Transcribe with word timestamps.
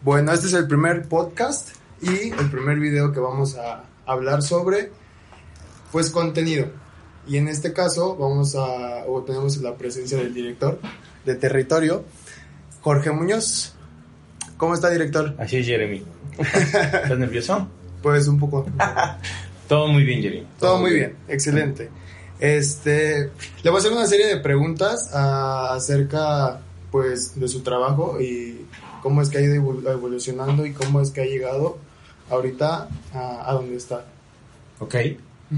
Bueno, 0.00 0.32
este 0.32 0.46
es 0.46 0.52
el 0.52 0.68
primer 0.68 1.08
podcast 1.08 1.70
y 2.00 2.30
el 2.30 2.50
primer 2.52 2.78
video 2.78 3.12
que 3.12 3.18
vamos 3.18 3.56
a 3.56 3.82
hablar 4.06 4.42
sobre, 4.42 4.92
pues, 5.90 6.10
contenido. 6.10 6.68
Y 7.26 7.36
en 7.36 7.48
este 7.48 7.72
caso 7.72 8.14
vamos 8.16 8.54
a, 8.54 9.04
o 9.08 9.22
tenemos 9.24 9.56
la 9.56 9.76
presencia 9.76 10.16
del 10.18 10.32
director 10.32 10.78
de 11.24 11.34
territorio, 11.34 12.04
Jorge 12.80 13.10
Muñoz. 13.10 13.74
¿Cómo 14.56 14.74
está, 14.74 14.88
director? 14.88 15.34
Así 15.36 15.56
es, 15.56 15.66
Jeremy. 15.66 16.04
¿Estás 16.38 17.18
nervioso? 17.18 17.66
Pues 18.00 18.28
un 18.28 18.38
poco. 18.38 18.66
Todo 19.68 19.88
muy 19.88 20.04
bien, 20.04 20.22
Jeremy. 20.22 20.46
Todo, 20.60 20.78
muy 20.78 20.92
bien. 20.92 21.16
excelente. 21.26 21.90
Este, 22.38 23.32
le 23.64 23.70
voy 23.70 23.78
a 23.78 23.80
hacer 23.80 23.92
una 23.92 24.06
serie 24.06 24.28
de 24.28 24.36
preguntas 24.36 25.10
ah, 25.12 25.70
acerca, 25.72 26.60
pues, 26.92 27.38
de 27.38 27.48
su 27.48 27.62
trabajo 27.62 28.20
y 28.20 28.64
cómo 29.08 29.22
es 29.22 29.30
que 29.30 29.38
ha 29.38 29.40
ido 29.40 29.54
evolucionando 29.54 30.66
y 30.66 30.74
cómo 30.74 31.00
es 31.00 31.10
que 31.10 31.22
ha 31.22 31.24
llegado 31.24 31.78
ahorita 32.28 32.90
a, 33.14 33.52
donde 33.54 33.74
está. 33.74 34.04
Ok, 34.80 34.96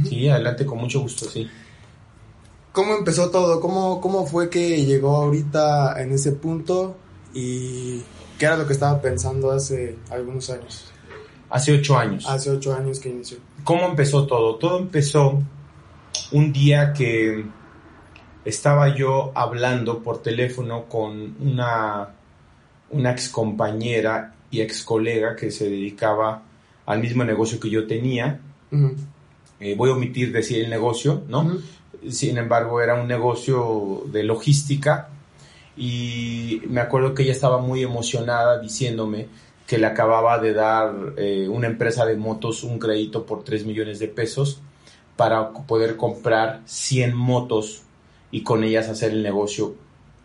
sí, 0.09 0.29
adelante 0.29 0.65
con 0.65 0.79
mucho 0.79 1.01
gusto, 1.01 1.29
sí. 1.29 1.51
¿Cómo 2.71 2.95
empezó 2.95 3.29
todo? 3.33 3.59
¿Cómo, 3.59 4.01
¿Cómo 4.01 4.25
fue 4.25 4.49
que 4.49 4.85
llegó 4.85 5.17
ahorita 5.17 6.01
en 6.01 6.13
ese 6.13 6.31
punto? 6.31 6.97
¿Y 7.35 8.03
qué 8.39 8.47
era 8.47 8.57
lo 8.57 8.69
que 8.69 8.73
estaba 8.73 9.03
pensando 9.03 9.51
hace 9.51 9.99
algunos 10.11 10.49
años? 10.51 10.85
Hace 11.51 11.73
ocho 11.73 11.99
años. 11.99 12.29
Hace 12.29 12.51
ocho 12.51 12.73
años 12.73 13.01
que 13.01 13.09
inició. 13.09 13.39
¿Cómo 13.65 13.85
empezó 13.87 14.29
todo? 14.29 14.55
Todo 14.55 14.79
empezó 14.79 15.43
un 16.30 16.53
día 16.53 16.93
que 16.93 17.45
estaba 18.45 18.95
yo 18.95 19.33
hablando 19.35 20.05
por 20.05 20.23
teléfono 20.23 20.85
con 20.85 21.35
una 21.41 22.11
una 22.91 23.12
ex 23.12 23.29
compañera 23.29 24.35
y 24.51 24.61
ex 24.61 24.83
colega 24.83 25.37
que 25.37 25.51
se 25.51 25.69
dedicaba 25.69 26.43
al 26.87 27.01
mismo 27.01 27.25
negocio 27.25 27.60
que 27.60 27.71
yo 27.71 27.87
tenía. 27.87 28.41
Eh, 29.60 29.74
voy 29.77 29.91
a 29.91 29.95
omitir 29.95 30.33
decir 30.33 30.65
el 30.65 30.71
negocio, 30.71 31.23
¿no? 31.29 31.59
Sin 32.09 32.38
embargo, 32.38 32.80
era 32.80 33.01
un 33.01 33.07
negocio 33.07 34.05
de 34.07 34.23
logística 34.23 35.09
y 35.77 36.63
me 36.68 36.80
acuerdo 36.80 37.15
que 37.15 37.23
ella 37.23 37.33
estaba 37.33 37.59
muy 37.59 37.83
emocionada 37.83 38.59
diciéndome 38.59 39.29
que 39.66 39.79
le 39.79 39.87
acababa 39.87 40.38
de 40.38 40.52
dar 40.52 40.93
eh, 41.16 41.46
una 41.49 41.68
empresa 41.68 42.05
de 42.05 42.16
motos 42.16 42.65
un 42.65 42.79
crédito 42.79 43.24
por 43.24 43.45
3 43.45 43.65
millones 43.66 44.01
de 44.01 44.09
pesos 44.09 44.61
para 45.16 45.51
poder 45.52 45.96
comprar 45.96 46.63
100 46.65 47.15
motos 47.15 47.83
y 48.33 48.43
con 48.43 48.65
ellas 48.65 48.88
hacer 48.88 49.13
el 49.13 49.23
negocio 49.23 49.74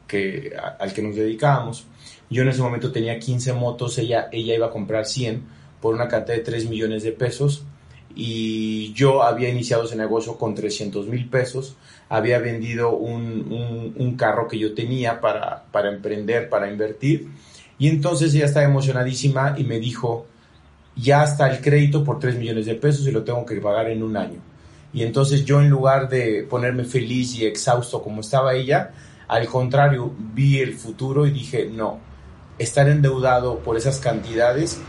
que, 0.08 0.53
al 0.80 0.93
que 0.93 1.02
nos 1.02 1.16
dedicábamos. 1.16 1.86
Yo 2.29 2.41
en 2.41 2.49
ese 2.49 2.61
momento 2.61 2.91
tenía 2.91 3.19
15 3.19 3.53
motos, 3.53 3.97
ella, 3.97 4.29
ella 4.31 4.55
iba 4.55 4.67
a 4.67 4.71
comprar 4.71 5.05
100 5.05 5.43
por 5.81 5.93
una 5.93 6.07
cantidad 6.07 6.37
de 6.37 6.43
3 6.43 6.69
millones 6.69 7.03
de 7.03 7.11
pesos. 7.11 7.63
Y 8.15 8.93
yo 8.93 9.23
había 9.23 9.49
iniciado 9.49 9.83
ese 9.83 9.95
negocio 9.95 10.37
con 10.37 10.55
300 10.55 11.07
mil 11.07 11.27
pesos, 11.29 11.75
había 12.07 12.39
vendido 12.39 12.95
un, 12.95 13.93
un, 13.97 14.15
carro 14.15 14.47
que 14.47 14.57
yo 14.57 14.73
tenía 14.73 15.19
para, 15.19 15.65
para 15.71 15.89
emprender, 15.89 16.47
para 16.47 16.71
invertir. 16.71 17.27
Y 17.77 17.89
entonces 17.89 18.33
ella 18.33 18.45
estaba 18.45 18.65
emocionadísima 18.65 19.55
y 19.57 19.65
me 19.65 19.79
dijo, 19.79 20.27
ya 20.95 21.25
está 21.25 21.51
el 21.51 21.61
crédito 21.61 22.05
por 22.05 22.19
3 22.19 22.37
millones 22.37 22.65
de 22.67 22.75
pesos 22.75 23.05
y 23.05 23.11
lo 23.11 23.23
tengo 23.23 23.45
que 23.45 23.59
pagar 23.59 23.89
en 23.89 24.01
un 24.01 24.15
año. 24.15 24.39
Y 24.93 25.03
entonces 25.03 25.43
yo 25.43 25.59
en 25.59 25.69
lugar 25.69 26.07
de 26.07 26.47
ponerme 26.49 26.85
feliz 26.85 27.35
y 27.35 27.45
exhausto 27.45 28.01
como 28.01 28.21
estaba 28.21 28.53
ella, 28.53 28.91
al 29.27 29.45
contrario, 29.47 30.13
vi 30.33 30.59
el 30.59 30.73
futuro 30.75 31.27
y 31.27 31.31
dije, 31.31 31.69
no, 31.69 31.99
estar 32.58 32.88
endeudado 32.88 33.59
por 33.59 33.78
esas 33.78 34.00
cantidades 34.00 34.80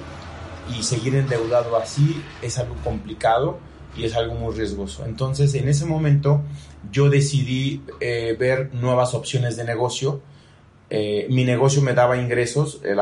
y 0.76 0.82
seguir 0.82 1.14
endeudado 1.14 1.76
así 1.76 2.22
es 2.42 2.58
algo 2.58 2.74
complicado 2.84 3.58
y 3.96 4.04
es 4.04 4.14
algo 4.14 4.34
muy 4.34 4.54
riesgoso. 4.54 5.04
Entonces, 5.06 5.54
en 5.54 5.68
ese 5.68 5.86
momento, 5.86 6.42
yo 6.92 7.08
decidí 7.08 7.82
eh, 8.00 8.36
ver 8.38 8.74
nuevas 8.74 9.14
opciones 9.14 9.56
de 9.56 9.64
negocio. 9.64 10.20
Eh, 10.90 11.26
mi 11.30 11.44
negocio 11.44 11.82
me 11.82 11.94
daba 11.94 12.16
ingresos, 12.16 12.80
el, 12.84 13.00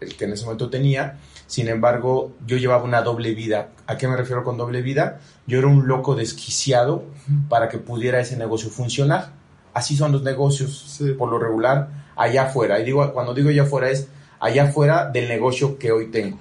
el, 0.00 0.16
que 0.16 0.24
en 0.24 0.32
ese 0.32 0.44
momento 0.44 0.70
tenía, 0.70 1.18
sin 1.46 1.68
embargo, 1.68 2.32
yo 2.46 2.56
llevaba 2.56 2.84
una 2.84 3.02
doble 3.02 3.34
vida. 3.34 3.70
¿A 3.86 3.96
qué 3.96 4.08
me 4.08 4.16
refiero 4.16 4.44
con 4.44 4.56
doble 4.56 4.82
vida? 4.82 5.20
Yo 5.46 5.58
era 5.58 5.66
un 5.66 5.86
loco 5.86 6.14
desquiciado 6.14 7.04
para 7.48 7.68
que 7.68 7.78
pudiera 7.78 8.20
ese 8.20 8.36
negocio 8.36 8.70
funcionar. 8.70 9.32
Así 9.74 9.96
son 9.96 10.12
los 10.12 10.22
negocios, 10.22 11.00
por 11.18 11.28
lo 11.28 11.38
regular 11.38 12.05
allá 12.16 12.44
afuera. 12.44 12.80
Y 12.80 12.84
digo, 12.84 13.12
cuando 13.12 13.34
digo 13.34 13.50
allá 13.50 13.62
afuera 13.62 13.90
es 13.90 14.08
allá 14.40 14.64
afuera 14.64 15.08
del 15.10 15.28
negocio 15.28 15.78
que 15.78 15.92
hoy 15.92 16.10
tengo. 16.10 16.38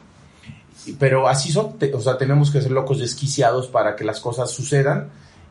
Pero 0.99 1.27
así 1.27 1.51
son, 1.51 1.75
o 1.93 2.01
sea, 2.01 2.17
tenemos 2.17 2.51
que 2.51 2.61
ser 2.61 2.71
locos 2.71 2.99
desquiciados 2.99 3.67
para 3.67 3.95
que 3.95 4.03
las 4.03 4.19
cosas 4.19 4.51
sucedan. 4.51 5.09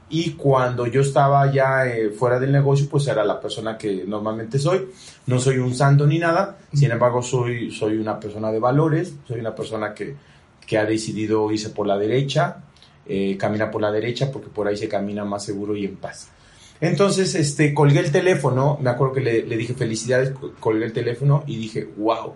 Y 0.09 0.33
cuando 0.33 0.87
yo 0.87 1.01
estaba 1.01 1.51
ya 1.51 1.87
eh, 1.87 2.11
fuera 2.11 2.39
del 2.39 2.53
negocio, 2.53 2.87
pues 2.91 3.07
era 3.09 3.25
la 3.25 3.41
persona 3.41 3.77
que 3.77 4.05
normalmente 4.07 4.59
soy. 4.59 4.89
No 5.27 5.41
soy 5.41 5.59
un 5.59 5.75
santo 5.75 6.07
ni 6.07 6.19
nada, 6.19 6.59
sin 6.73 6.91
embargo 6.91 7.23
soy, 7.23 7.71
soy 7.71 7.97
una 7.97 8.21
persona 8.21 8.53
de 8.53 8.61
valores, 8.61 9.15
soy 9.27 9.41
una 9.41 9.55
persona 9.55 9.95
que, 9.95 10.15
que 10.67 10.79
ha 10.79 10.84
decidido 10.84 11.51
irse 11.51 11.71
por 11.71 11.87
la 11.87 11.99
derecha, 11.99 12.59
eh, 13.07 13.37
camina 13.39 13.71
por 13.71 13.83
la 13.83 13.91
derecha 13.91 14.31
porque 14.31 14.49
por 14.49 14.69
ahí 14.69 14.77
se 14.77 14.89
camina 14.89 15.25
más 15.25 15.45
seguro 15.45 15.75
y 15.75 15.84
en 15.84 15.97
paz. 15.97 16.29
Entonces, 16.84 17.34
este, 17.34 17.72
colgué 17.72 18.00
el 18.00 18.12
teléfono, 18.12 18.78
me 18.78 18.91
acuerdo 18.91 19.15
que 19.15 19.21
le, 19.22 19.56
dije 19.56 19.72
felicidades, 19.72 20.34
colgué 20.61 20.84
el 20.84 20.93
teléfono 20.93 21.43
y 21.47 21.56
dije, 21.56 21.89
wow, 21.97 22.34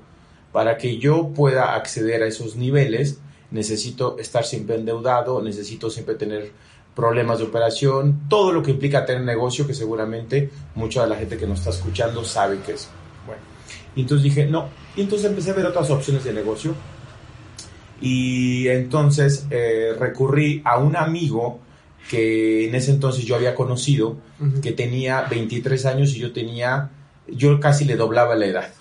para 0.52 0.78
que 0.78 0.96
yo 0.96 1.34
pueda 1.34 1.74
acceder 1.74 2.22
a 2.22 2.26
esos 2.26 2.56
niveles, 2.56 3.18
necesito 3.50 4.18
estar 4.18 4.46
siempre 4.46 4.76
endeudado, 4.76 5.42
necesito 5.42 5.90
siempre 5.90 6.14
tener 6.14 6.50
problemas 6.96 7.40
de 7.40 7.44
operación, 7.44 8.22
todo 8.30 8.50
lo 8.50 8.62
que 8.62 8.70
implica 8.70 9.04
tener 9.04 9.22
negocio, 9.22 9.66
que 9.66 9.74
seguramente 9.74 10.48
mucha 10.74 11.02
de 11.02 11.10
la 11.10 11.16
gente 11.16 11.36
que 11.36 11.46
nos 11.46 11.58
está 11.58 11.70
escuchando 11.70 12.24
sabe 12.24 12.60
que 12.60 12.72
es. 12.72 12.88
Bueno, 13.26 13.42
y 13.96 14.00
entonces 14.00 14.24
dije, 14.24 14.46
no, 14.46 14.70
y 14.96 15.02
entonces 15.02 15.28
empecé 15.28 15.50
a 15.50 15.54
ver 15.56 15.66
otras 15.66 15.90
opciones 15.90 16.24
de 16.24 16.32
negocio. 16.32 16.74
Y 18.00 18.66
entonces 18.68 19.46
eh, 19.50 19.94
recurrí 19.98 20.62
a 20.64 20.78
un 20.78 20.96
amigo 20.96 21.60
que 22.08 22.68
en 22.68 22.74
ese 22.74 22.90
entonces 22.90 23.24
yo 23.24 23.36
había 23.36 23.54
conocido, 23.54 24.16
que 24.62 24.72
tenía 24.72 25.22
23 25.22 25.86
años 25.86 26.14
y 26.14 26.20
yo 26.20 26.32
tenía, 26.32 26.90
yo 27.26 27.58
casi 27.60 27.84
le 27.84 27.96
doblaba 27.96 28.34
la 28.34 28.46
edad. 28.46 28.72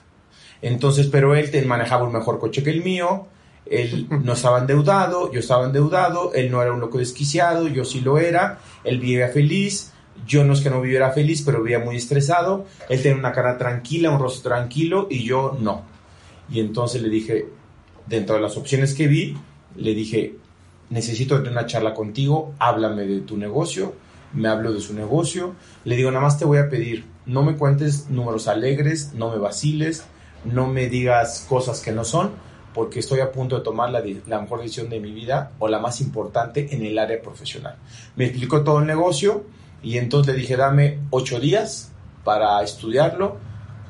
Entonces, 0.62 1.08
pero 1.08 1.36
él 1.36 1.66
manejaba 1.66 2.06
un 2.06 2.14
mejor 2.14 2.40
coche 2.40 2.64
que 2.64 2.70
el 2.70 2.84
mío, 2.84 3.28
él 3.66 4.08
no 4.24 4.34
estaba 4.34 4.60
endeudado, 4.60 5.32
yo 5.32 5.40
estaba 5.40 5.66
endeudado, 5.66 6.34
él 6.34 6.52
no 6.52 6.62
era 6.62 6.74
un 6.74 6.80
loco 6.80 6.98
desquiciado, 6.98 7.68
yo 7.68 7.86
sí 7.86 8.02
lo 8.02 8.18
era, 8.18 8.60
él 8.84 9.00
vivía 9.00 9.30
feliz, 9.30 9.92
yo 10.26 10.44
no 10.44 10.54
es 10.54 10.62
que 10.62 10.70
no 10.70 10.82
viviera 10.82 11.12
feliz, 11.12 11.44
pero 11.46 11.62
vivía 11.62 11.80
muy 11.80 11.98
estresado, 11.98 12.66
él 12.90 13.02
tenía 13.02 13.18
una 13.18 13.32
cara 13.32 13.58
tranquila, 13.58 14.10
un 14.10 14.20
rostro 14.20 14.52
tranquilo 14.52 15.08
y 15.10 15.24
yo 15.24 15.58
no. 15.60 15.84
Y 16.50 16.60
entonces 16.60 17.02
le 17.02 17.10
dije, 17.10 17.46
dentro 18.08 18.36
de 18.36 18.42
las 18.42 18.58
opciones 18.58 18.94
que 18.94 19.08
vi, 19.08 19.38
le 19.76 19.94
dije, 19.94 20.36
necesito 20.90 21.38
tener 21.38 21.52
una 21.52 21.66
charla 21.66 21.94
contigo, 21.94 22.54
háblame 22.60 23.04
de 23.04 23.22
tu 23.22 23.38
negocio, 23.38 23.94
me 24.34 24.50
hablo 24.50 24.74
de 24.74 24.82
su 24.82 24.94
negocio, 24.94 25.56
le 25.86 25.96
digo, 25.96 26.12
nada 26.12 26.24
más 26.24 26.38
te 26.38 26.46
voy 26.46 26.58
a 26.58 26.70
pedir, 26.70 27.06
no 27.26 27.44
me 27.44 27.56
cuentes 27.56 28.10
números 28.10 28.48
alegres, 28.48 29.14
no 29.14 29.32
me 29.32 29.38
vaciles, 29.38 30.06
no 30.46 30.68
me 30.68 30.88
digas 30.88 31.46
cosas 31.48 31.82
que 31.82 31.92
no 31.92 32.04
son, 32.04 32.32
porque 32.74 33.00
estoy 33.00 33.22
a 33.22 33.32
punto 33.32 33.58
de 33.58 33.64
tomar 33.64 33.90
la, 33.90 34.02
mejor 34.40 34.62
decisión 34.62 34.90
de 34.90 35.00
mi 35.00 35.12
vida 35.12 35.52
o 35.60 35.68
la 35.68 35.80
más 35.80 36.00
importante 36.00 36.76
en 36.76 36.86
el 36.86 37.00
área 37.00 37.22
profesional. 37.22 37.76
Me 38.16 38.26
explicó 38.26 38.64
todo 38.64 38.80
el 38.80 38.86
negocio 38.86 39.46
y 39.82 39.98
entonces 39.98 40.36
le 40.36 40.42
dije, 40.42 40.56
dame 40.56 41.00
ocho 41.10 41.40
días 41.40 41.92
para 42.24 42.62
estudiarlo, 42.62 43.38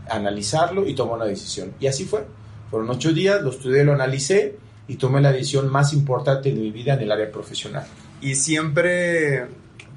analizarlo 0.09 0.87
y 0.87 0.93
tomar 0.93 1.15
una 1.15 1.25
decisión. 1.25 1.73
Y 1.79 1.87
así 1.87 2.05
fue. 2.05 2.25
Fueron 2.69 2.89
ocho 2.89 3.11
días, 3.11 3.41
lo 3.41 3.49
estudié, 3.49 3.83
lo 3.83 3.93
analicé 3.93 4.57
y 4.87 4.95
tomé 4.95 5.21
la 5.21 5.31
decisión 5.31 5.69
más 5.69 5.93
importante 5.93 6.49
de 6.49 6.55
mi 6.55 6.71
vida 6.71 6.93
en 6.93 7.01
el 7.01 7.11
área 7.11 7.31
profesional. 7.31 7.85
Y 8.21 8.35
siempre, 8.35 9.47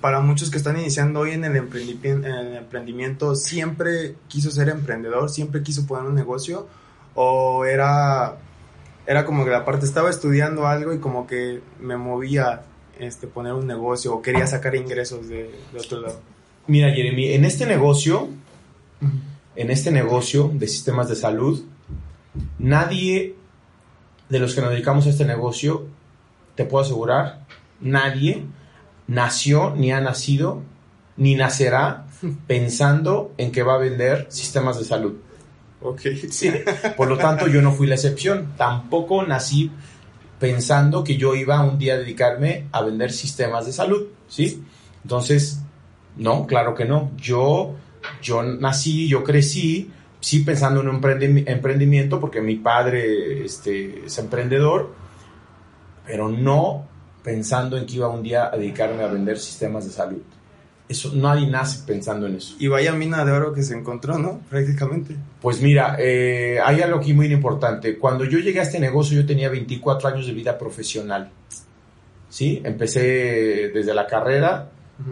para 0.01 0.21
muchos 0.21 0.51
que 0.51 0.59
están 0.59 0.79
iniciando 0.79 1.21
hoy 1.21 1.33
en 1.33 1.45
el, 1.45 1.57
emprendimiento, 1.57 3.35
siempre 3.35 4.17
quiso 4.29 4.51
ser 4.51 4.69
emprendedor, 4.69 5.31
siempre 5.31 5.63
quiso 5.63 5.87
poner 5.87 6.07
un 6.07 6.15
negocio, 6.15 6.67
o 7.15 7.65
era, 7.65 8.37
era 9.07 9.25
como 9.25 9.45
que 9.45 9.51
la 9.51 9.65
parte 9.65 9.87
estaba 9.87 10.11
estudiando 10.11 10.67
algo 10.67 10.93
y 10.93 10.99
como 10.99 11.27
que 11.27 11.61
me 11.81 11.97
movía 11.97 12.63
este, 12.99 13.27
poner 13.27 13.53
un 13.55 13.67
negocio 13.67 14.15
o 14.15 14.23
quería 14.23 14.47
sacar 14.47 14.75
ingresos 14.75 15.29
de, 15.29 15.51
de 15.73 15.79
otro 15.79 16.01
lado. 16.01 16.21
Mira, 16.67 16.91
Jeremy, 16.91 17.33
en 17.33 17.45
este 17.45 17.67
negocio, 17.67 18.29
en 19.57 19.71
este 19.71 19.91
negocio 19.91 20.51
de 20.53 20.69
sistemas 20.69 21.09
de 21.09 21.17
salud, 21.17 21.65
nadie 22.59 23.35
de 24.31 24.39
los 24.39 24.55
que 24.55 24.63
nos 24.63 24.71
dedicamos 24.71 25.07
a 25.07 25.11
este 25.11 25.25
negocio, 25.27 25.87
te 26.55 26.65
puedo 26.65 26.85
asegurar, 26.85 27.45
nadie 27.81 28.47
nació, 29.07 29.75
ni 29.77 29.93
ha 29.93 30.01
nacido, 30.01 30.63
ni 31.17 31.35
nacerá 31.35 32.07
pensando 32.47 33.35
en 33.37 33.53
que 33.53 33.63
va 33.63 33.75
a 33.75 33.79
vender 33.79 34.27
sistemas 34.31 34.79
de 34.79 34.85
salud. 34.85 35.17
Ok. 35.83 36.01
Sí. 36.31 36.53
Por 36.97 37.09
lo 37.09 37.17
tanto, 37.19 37.47
yo 37.49 37.63
no 37.63 37.73
fui 37.73 37.87
la 37.87 37.95
excepción. 37.95 38.53
Tampoco 38.57 39.23
nací 39.25 39.71
pensando 40.39 41.05
que 41.05 41.17
yo 41.17 41.35
iba 41.35 41.61
un 41.63 41.79
día 41.79 41.95
a 41.95 41.99
dedicarme 41.99 42.67
a 42.73 42.83
vender 42.83 43.13
sistemas 43.13 43.67
de 43.67 43.73
salud, 43.73 44.07
¿sí? 44.29 44.63
Entonces, 45.03 45.61
no, 46.17 46.47
claro 46.47 46.75
que 46.75 46.85
no. 46.85 47.13
Yo, 47.17 47.75
yo 48.23 48.43
nací, 48.43 49.09
yo 49.09 49.25
crecí, 49.25 49.91
sí 50.21 50.41
pensando 50.41 50.81
en 50.81 50.89
un 50.89 51.01
emprendimiento, 51.47 52.21
porque 52.21 52.41
mi 52.41 52.57
padre 52.57 53.45
este, 53.45 54.07
es 54.07 54.19
emprendedor, 54.19 54.93
pero 56.07 56.29
no 56.29 56.87
pensando 57.23 57.77
en 57.77 57.87
que 57.87 57.97
iba 57.97 58.09
un 58.09 58.23
día 58.23 58.51
a 58.53 58.57
dedicarme 58.57 59.03
a 59.03 59.09
vender 59.09 59.39
sistemas 59.39 59.85
de 59.85 59.91
salud. 59.91 60.23
Eso, 60.89 61.13
nadie 61.15 61.47
nace 61.47 61.85
pensando 61.87 62.27
en 62.27 62.35
eso. 62.35 62.57
Y 62.59 62.67
vaya 62.67 62.93
mina 62.93 63.25
de 63.25 63.31
oro 63.31 63.53
que 63.53 63.63
se 63.63 63.77
encontró, 63.77 64.19
¿no? 64.19 64.41
Prácticamente. 64.51 65.15
Pues 65.41 65.63
mira, 65.63 65.97
eh, 66.01 66.59
hay 66.65 66.83
algo 66.83 66.99
aquí 66.99 67.15
muy 67.15 67.33
importante. 67.33 67.97
Cuando 67.97 68.25
yo 68.25 68.41
llegué 68.41 68.59
a 68.59 68.65
este 68.65 68.81
negocio, 68.81 69.21
yo 69.21 69.25
tenía 69.25 69.49
24 69.51 70.09
años 70.09 70.27
de 70.27 70.33
vida 70.33 70.59
profesional. 70.59 71.31
¿Sí? 72.29 72.61
Empecé 72.65 73.71
desde 73.73 73.95
la 73.95 74.07
carrera, 74.07 74.71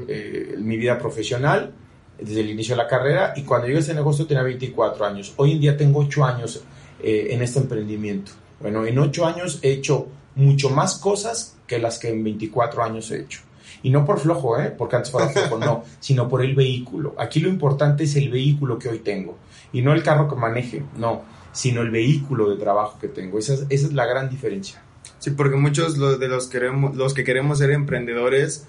eh, 0.08 0.56
mi 0.58 0.76
vida 0.76 0.98
profesional, 0.98 1.72
desde 2.18 2.40
el 2.40 2.50
inicio 2.50 2.74
de 2.74 2.82
la 2.82 2.88
carrera, 2.88 3.32
y 3.36 3.42
cuando 3.42 3.66
llegué 3.66 3.78
a 3.78 3.80
este 3.80 3.94
negocio 3.94 4.26
tenía 4.26 4.42
24 4.42 5.04
años. 5.04 5.34
Hoy 5.36 5.52
en 5.52 5.60
día 5.60 5.76
tengo 5.76 6.00
8 6.00 6.24
años 6.24 6.62
eh, 7.02 7.28
en 7.30 7.42
este 7.42 7.60
emprendimiento. 7.60 8.32
Bueno, 8.60 8.84
en 8.84 8.98
8 8.98 9.26
años 9.26 9.58
he 9.62 9.70
hecho 9.72 10.08
mucho 10.34 10.70
más 10.70 10.98
cosas 10.98 11.56
que 11.66 11.78
las 11.78 11.98
que 11.98 12.08
en 12.08 12.24
24 12.24 12.82
años 12.82 13.10
he 13.10 13.20
hecho. 13.20 13.40
Y 13.82 13.90
no 13.90 14.04
por 14.04 14.18
flojo, 14.18 14.58
¿eh? 14.58 14.74
porque 14.76 14.96
antes 14.96 15.12
fuera 15.12 15.28
flojo, 15.28 15.58
no, 15.58 15.84
sino 16.00 16.28
por 16.28 16.44
el 16.44 16.54
vehículo. 16.54 17.14
Aquí 17.18 17.40
lo 17.40 17.48
importante 17.48 18.04
es 18.04 18.16
el 18.16 18.30
vehículo 18.30 18.78
que 18.78 18.88
hoy 18.88 18.98
tengo. 18.98 19.36
Y 19.72 19.82
no 19.82 19.92
el 19.92 20.02
carro 20.02 20.28
que 20.28 20.34
maneje, 20.34 20.82
no, 20.96 21.22
sino 21.52 21.82
el 21.82 21.90
vehículo 21.90 22.50
de 22.50 22.56
trabajo 22.56 22.98
que 22.98 23.08
tengo. 23.08 23.38
Esa 23.38 23.54
es, 23.54 23.66
esa 23.68 23.86
es 23.86 23.92
la 23.92 24.06
gran 24.06 24.28
diferencia. 24.28 24.82
Sí, 25.18 25.30
porque 25.32 25.56
muchos 25.56 25.94
de 26.18 26.28
los, 26.28 26.48
queremos, 26.48 26.96
los 26.96 27.14
que 27.14 27.24
queremos 27.24 27.58
ser 27.58 27.70
emprendedores, 27.70 28.66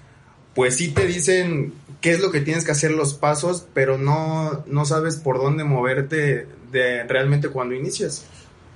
pues 0.54 0.76
sí 0.76 0.88
te 0.88 1.06
dicen 1.06 1.72
qué 2.00 2.12
es 2.12 2.20
lo 2.20 2.30
que 2.30 2.40
tienes 2.40 2.64
que 2.64 2.72
hacer 2.72 2.90
los 2.92 3.14
pasos, 3.14 3.66
pero 3.74 3.98
no, 3.98 4.64
no 4.66 4.84
sabes 4.84 5.16
por 5.16 5.38
dónde 5.38 5.64
moverte 5.64 6.46
de 6.72 7.04
realmente 7.04 7.48
cuando 7.48 7.74
inicias. 7.74 8.24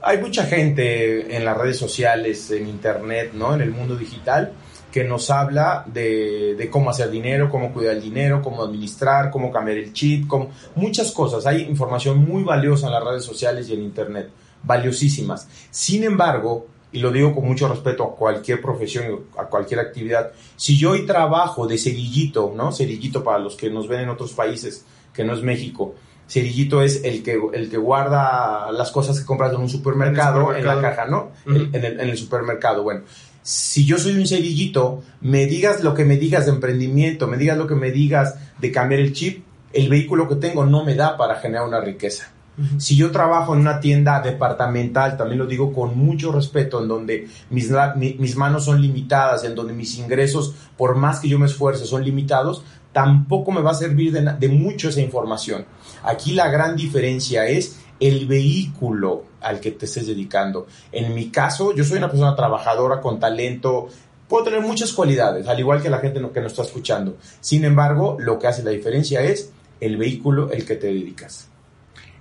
Hay 0.02 0.18
mucha 0.18 0.44
gente 0.44 1.34
en 1.34 1.44
las 1.44 1.56
redes 1.56 1.78
sociales, 1.78 2.50
en 2.50 2.68
internet, 2.68 3.30
¿no? 3.32 3.54
En 3.54 3.62
el 3.62 3.70
mundo 3.70 3.96
digital, 3.96 4.52
que 4.92 5.02
nos 5.02 5.30
habla 5.30 5.84
de, 5.86 6.68
cómo 6.70 6.90
hacer 6.90 7.10
dinero, 7.10 7.50
cómo 7.50 7.72
cuidar 7.72 7.96
el 7.96 8.02
dinero, 8.02 8.42
cómo 8.42 8.62
administrar, 8.62 9.30
cómo 9.30 9.50
cambiar 9.50 9.78
el 9.78 9.92
chip, 9.92 10.28
como 10.28 10.50
muchas 10.76 11.10
cosas. 11.10 11.46
Hay 11.46 11.62
información 11.62 12.18
muy 12.18 12.44
valiosa 12.44 12.86
en 12.86 12.92
las 12.92 13.04
redes 13.04 13.24
sociales 13.24 13.68
y 13.68 13.72
en 13.72 13.82
Internet, 13.82 14.30
valiosísimas. 14.62 15.48
Sin 15.70 16.04
embargo, 16.04 16.68
y 16.94 17.00
lo 17.00 17.10
digo 17.10 17.34
con 17.34 17.44
mucho 17.44 17.66
respeto 17.66 18.04
a 18.04 18.14
cualquier 18.14 18.62
profesión, 18.62 19.24
a 19.36 19.46
cualquier 19.46 19.80
actividad, 19.80 20.30
si 20.56 20.78
yo 20.78 20.92
hoy 20.92 21.04
trabajo 21.04 21.66
de 21.66 21.76
cerillito, 21.76 22.52
¿no? 22.54 22.70
Cerillito 22.70 23.24
para 23.24 23.40
los 23.40 23.56
que 23.56 23.68
nos 23.68 23.88
ven 23.88 24.02
en 24.02 24.10
otros 24.10 24.32
países, 24.32 24.84
que 25.12 25.24
no 25.24 25.34
es 25.34 25.42
México, 25.42 25.96
cerillito 26.28 26.82
es 26.82 27.02
el 27.02 27.24
que, 27.24 27.36
el 27.52 27.68
que 27.68 27.76
guarda 27.78 28.70
las 28.70 28.92
cosas 28.92 29.18
que 29.18 29.26
compras 29.26 29.52
en 29.52 29.60
un 29.60 29.68
supermercado, 29.68 30.54
en, 30.54 30.64
la 30.64 30.80
caja, 30.80 31.06
¿no? 31.06 31.32
en, 31.46 31.74
el, 31.74 32.00
en, 32.00 32.08
el, 32.08 32.16
supermercado. 32.16 32.84
Bueno, 32.84 33.02
si 33.42 33.84
yo 33.84 33.98
soy 33.98 34.12
un 34.12 34.28
cerillito, 34.28 35.02
me 35.20 35.46
digas 35.46 35.82
lo 35.82 35.94
que 35.94 36.04
me 36.04 36.16
digas 36.16 36.46
de 36.46 36.52
emprendimiento, 36.52 37.26
me 37.26 37.38
digas 37.38 37.58
lo 37.58 37.66
que 37.66 37.74
me 37.74 37.90
digas 37.90 38.36
de 38.60 38.70
cambiar 38.70 39.00
el 39.00 39.12
chip, 39.12 39.44
el 39.72 39.88
vehículo 39.88 40.28
que 40.28 40.36
tengo 40.36 40.64
no 40.64 40.84
me 40.84 40.94
da 40.94 41.16
para 41.16 41.40
generar 41.40 41.66
una 41.66 41.80
riqueza. 41.80 42.33
Si 42.78 42.96
yo 42.96 43.10
trabajo 43.10 43.54
en 43.54 43.60
una 43.60 43.80
tienda 43.80 44.20
departamental, 44.20 45.16
también 45.16 45.38
lo 45.40 45.46
digo 45.46 45.72
con 45.72 45.98
mucho 45.98 46.30
respeto, 46.30 46.80
en 46.80 46.88
donde 46.88 47.28
mis, 47.50 47.70
mis 47.96 48.36
manos 48.36 48.64
son 48.64 48.80
limitadas, 48.80 49.44
en 49.44 49.54
donde 49.54 49.72
mis 49.72 49.98
ingresos, 49.98 50.54
por 50.76 50.94
más 50.96 51.20
que 51.20 51.28
yo 51.28 51.38
me 51.38 51.46
esfuerce, 51.46 51.84
son 51.84 52.04
limitados, 52.04 52.64
tampoco 52.92 53.50
me 53.50 53.60
va 53.60 53.72
a 53.72 53.74
servir 53.74 54.12
de, 54.12 54.34
de 54.38 54.48
mucho 54.48 54.88
esa 54.88 55.00
información. 55.00 55.64
Aquí 56.04 56.32
la 56.32 56.48
gran 56.48 56.76
diferencia 56.76 57.46
es 57.46 57.80
el 57.98 58.26
vehículo 58.26 59.24
al 59.40 59.60
que 59.60 59.72
te 59.72 59.86
estés 59.86 60.06
dedicando. 60.06 60.66
En 60.92 61.14
mi 61.14 61.30
caso, 61.30 61.74
yo 61.74 61.84
soy 61.84 61.98
una 61.98 62.08
persona 62.08 62.36
trabajadora 62.36 63.00
con 63.00 63.18
talento, 63.18 63.88
puedo 64.28 64.44
tener 64.44 64.60
muchas 64.60 64.92
cualidades, 64.92 65.48
al 65.48 65.58
igual 65.58 65.82
que 65.82 65.90
la 65.90 65.98
gente 65.98 66.20
que 66.32 66.40
nos 66.40 66.52
está 66.52 66.62
escuchando. 66.62 67.16
Sin 67.40 67.64
embargo, 67.64 68.16
lo 68.18 68.38
que 68.38 68.46
hace 68.46 68.62
la 68.62 68.70
diferencia 68.70 69.22
es 69.22 69.50
el 69.80 69.96
vehículo 69.96 70.50
el 70.50 70.64
que 70.64 70.76
te 70.76 70.86
dedicas. 70.86 71.48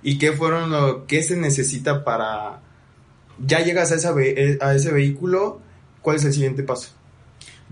¿Y 0.04 0.18
qué 0.18 0.32
fueron 0.32 0.70
lo 0.70 1.06
que 1.06 1.22
se 1.22 1.34
necesita 1.34 2.04
para 2.04 2.60
ya 3.44 3.60
llegas 3.60 3.90
a, 3.90 3.94
esa 3.96 4.14
a 4.60 4.74
ese 4.74 4.92
vehículo? 4.92 5.60
¿Cuál 6.02 6.16
es 6.16 6.24
el 6.26 6.34
siguiente 6.34 6.62
paso? 6.62 6.90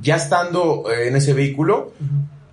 Ya 0.01 0.17
estando 0.17 0.91
eh, 0.91 1.09
en 1.09 1.17
ese 1.17 1.35
vehículo, 1.35 1.93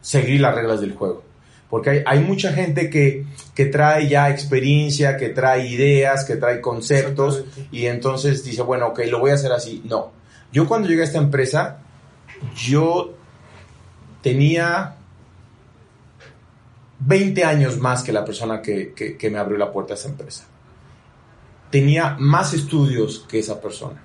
seguir 0.02 0.42
las 0.42 0.54
reglas 0.54 0.82
del 0.82 0.94
juego. 0.94 1.24
Porque 1.70 2.04
hay, 2.06 2.20
mucha 2.20 2.52
gente 2.52 2.90
que, 2.90 3.26
que, 3.56 3.68
trae 3.68 4.10
ya 4.10 4.30
experiencia, 4.30 5.16
que 5.16 5.30
trae 5.30 5.68
ideas, 5.68 6.26
que 6.26 6.36
trae 6.36 6.60
conceptos 6.60 7.46
y 7.72 7.86
entonces 7.86 8.44
dice, 8.44 8.64
bueno, 8.64 8.88
ok, 8.88 9.02
lo 9.08 9.20
voy 9.20 9.32
a 9.32 9.36
hacer 9.36 9.54
así. 9.54 9.82
No. 9.86 10.12
Yo 10.52 10.68
cuando 10.68 10.90
llegué 10.90 11.04
a 11.04 11.06
esta 11.06 11.20
empresa, 11.20 11.80
yo 12.56 13.14
tenía 14.22 14.96
20 17.00 17.44
años 17.44 17.78
más 17.78 18.04
que 18.04 18.12
la 18.12 18.26
persona 18.26 18.62
que, 18.62 18.94
que, 18.94 19.18
que 19.18 19.30
me 19.30 19.38
abrió 19.38 19.58
la 19.58 19.72
puerta 19.72 19.94
a 19.94 19.98
esa 19.98 20.10
empresa. 20.10 20.46
Tenía 21.72 22.18
más 22.20 22.54
estudios 22.54 23.26
que 23.28 23.40
esa 23.40 23.62
persona. 23.62 24.04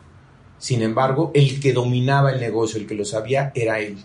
Sin 0.58 0.82
embargo, 0.82 1.31
el 1.35 1.61
que 1.61 1.73
dominaba 1.73 2.32
el 2.32 2.41
negocio, 2.41 2.81
el 2.81 2.87
que 2.87 2.94
lo 2.94 3.05
sabía, 3.05 3.52
era 3.55 3.81
él. 3.81 3.99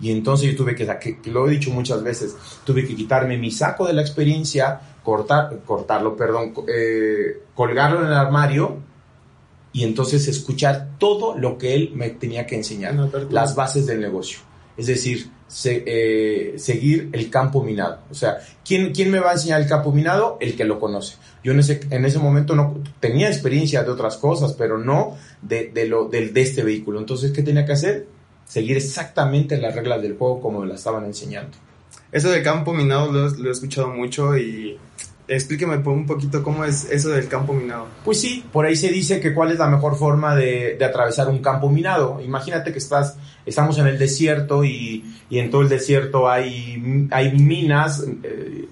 Y 0.00 0.10
entonces 0.10 0.50
yo 0.50 0.56
tuve 0.56 0.74
que, 0.74 0.86
que, 1.22 1.30
lo 1.30 1.46
he 1.46 1.52
dicho 1.52 1.70
muchas 1.70 2.02
veces, 2.02 2.36
tuve 2.64 2.86
que 2.86 2.96
quitarme 2.96 3.38
mi 3.38 3.50
saco 3.50 3.86
de 3.86 3.92
la 3.92 4.02
experiencia, 4.02 4.80
cortar, 5.02 5.60
cortarlo, 5.64 6.16
perdón, 6.16 6.52
eh, 6.68 7.42
colgarlo 7.54 8.00
en 8.00 8.08
el 8.08 8.14
armario 8.14 8.78
y 9.72 9.84
entonces 9.84 10.26
escuchar 10.28 10.90
todo 10.98 11.38
lo 11.38 11.58
que 11.58 11.74
él 11.74 11.92
me 11.94 12.10
tenía 12.10 12.46
que 12.46 12.56
enseñar, 12.56 12.94
las 13.30 13.54
bases 13.54 13.86
del 13.86 14.00
negocio. 14.00 14.38
Es 14.76 14.86
decir, 14.86 15.30
eh, 15.64 16.54
seguir 16.56 17.10
el 17.12 17.30
campo 17.30 17.62
minado. 17.62 18.00
O 18.10 18.14
sea, 18.14 18.38
¿quién, 18.64 18.92
¿quién 18.92 19.10
me 19.10 19.20
va 19.20 19.30
a 19.30 19.34
enseñar 19.34 19.60
el 19.60 19.68
campo 19.68 19.92
minado? 19.92 20.38
El 20.40 20.56
que 20.56 20.64
lo 20.64 20.80
conoce. 20.80 21.16
Yo 21.42 21.52
en 21.52 21.60
ese, 21.60 21.80
en 21.90 22.04
ese 22.04 22.18
momento 22.18 22.54
no 22.54 22.82
tenía 23.00 23.28
experiencia 23.28 23.82
de 23.84 23.90
otras 23.90 24.16
cosas, 24.16 24.54
pero 24.54 24.78
no 24.78 25.16
de, 25.42 25.70
de, 25.72 25.86
lo, 25.86 26.08
de, 26.08 26.28
de 26.28 26.42
este 26.42 26.62
vehículo. 26.62 26.98
Entonces, 26.98 27.32
¿qué 27.32 27.42
tenía 27.42 27.64
que 27.64 27.72
hacer? 27.72 28.06
seguir 28.46 28.76
exactamente 28.76 29.56
las 29.58 29.74
reglas 29.74 30.02
del 30.02 30.16
juego 30.16 30.40
como 30.40 30.60
me 30.60 30.66
las 30.66 30.78
estaban 30.78 31.04
enseñando. 31.04 31.56
Eso 32.12 32.30
del 32.30 32.42
campo 32.42 32.72
minado 32.72 33.10
lo, 33.10 33.48
he 33.48 33.50
escuchado 33.50 33.88
mucho 33.88 34.36
y 34.36 34.78
explíqueme 35.26 35.76
un 35.76 36.06
poquito 36.06 36.42
cómo 36.42 36.64
es 36.64 36.90
eso 36.90 37.10
del 37.10 37.28
campo 37.28 37.52
minado. 37.52 37.86
Pues 38.04 38.20
sí, 38.20 38.44
por 38.52 38.66
ahí 38.66 38.76
se 38.76 38.88
dice 38.88 39.20
que 39.20 39.32
cuál 39.34 39.52
es 39.52 39.58
la 39.58 39.68
mejor 39.68 39.96
forma 39.96 40.34
de, 40.34 40.78
atravesar 40.84 41.28
un 41.28 41.38
campo 41.38 41.68
minado. 41.70 42.20
Imagínate 42.20 42.72
que 42.72 42.78
estás, 42.78 43.16
estamos 43.46 43.78
en 43.78 43.86
el 43.86 43.98
desierto 43.98 44.64
y, 44.64 45.04
en 45.30 45.50
todo 45.50 45.62
el 45.62 45.68
desierto 45.68 46.28
hay, 46.28 47.08
hay 47.10 47.32
minas 47.32 48.04
eh, 48.22 48.68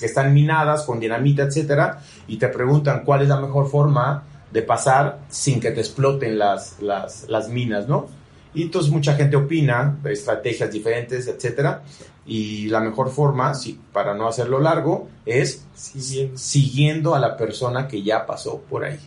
que 0.00 0.06
están 0.06 0.34
minadas 0.34 0.82
con 0.82 1.00
dinamita, 1.00 1.44
etcétera, 1.44 2.00
y 2.26 2.36
te 2.36 2.48
preguntan 2.48 3.04
cuál 3.04 3.22
es 3.22 3.28
la 3.28 3.40
mejor 3.40 3.70
forma 3.70 4.24
de 4.50 4.62
pasar 4.62 5.20
sin 5.28 5.60
que 5.60 5.70
te 5.70 5.80
exploten 5.80 6.38
las, 6.38 6.80
las, 6.80 7.28
las 7.28 7.48
minas, 7.48 7.86
¿no? 7.86 8.06
Y 8.54 8.62
entonces 8.62 8.90
mucha 8.90 9.14
gente 9.14 9.36
opina, 9.36 9.98
estrategias 10.04 10.70
diferentes, 10.70 11.26
etcétera. 11.26 11.82
Y 12.26 12.68
la 12.68 12.80
mejor 12.80 13.10
forma, 13.10 13.54
si, 13.54 13.80
para 13.92 14.14
no 14.14 14.28
hacerlo 14.28 14.60
largo, 14.60 15.08
es 15.24 15.66
siguiendo. 15.74 17.14
a 17.14 17.18
la 17.18 17.36
persona 17.36 17.88
que 17.88 18.02
ya 18.02 18.26
pasó 18.26 18.60
por 18.68 18.84
ahí. 18.84 18.98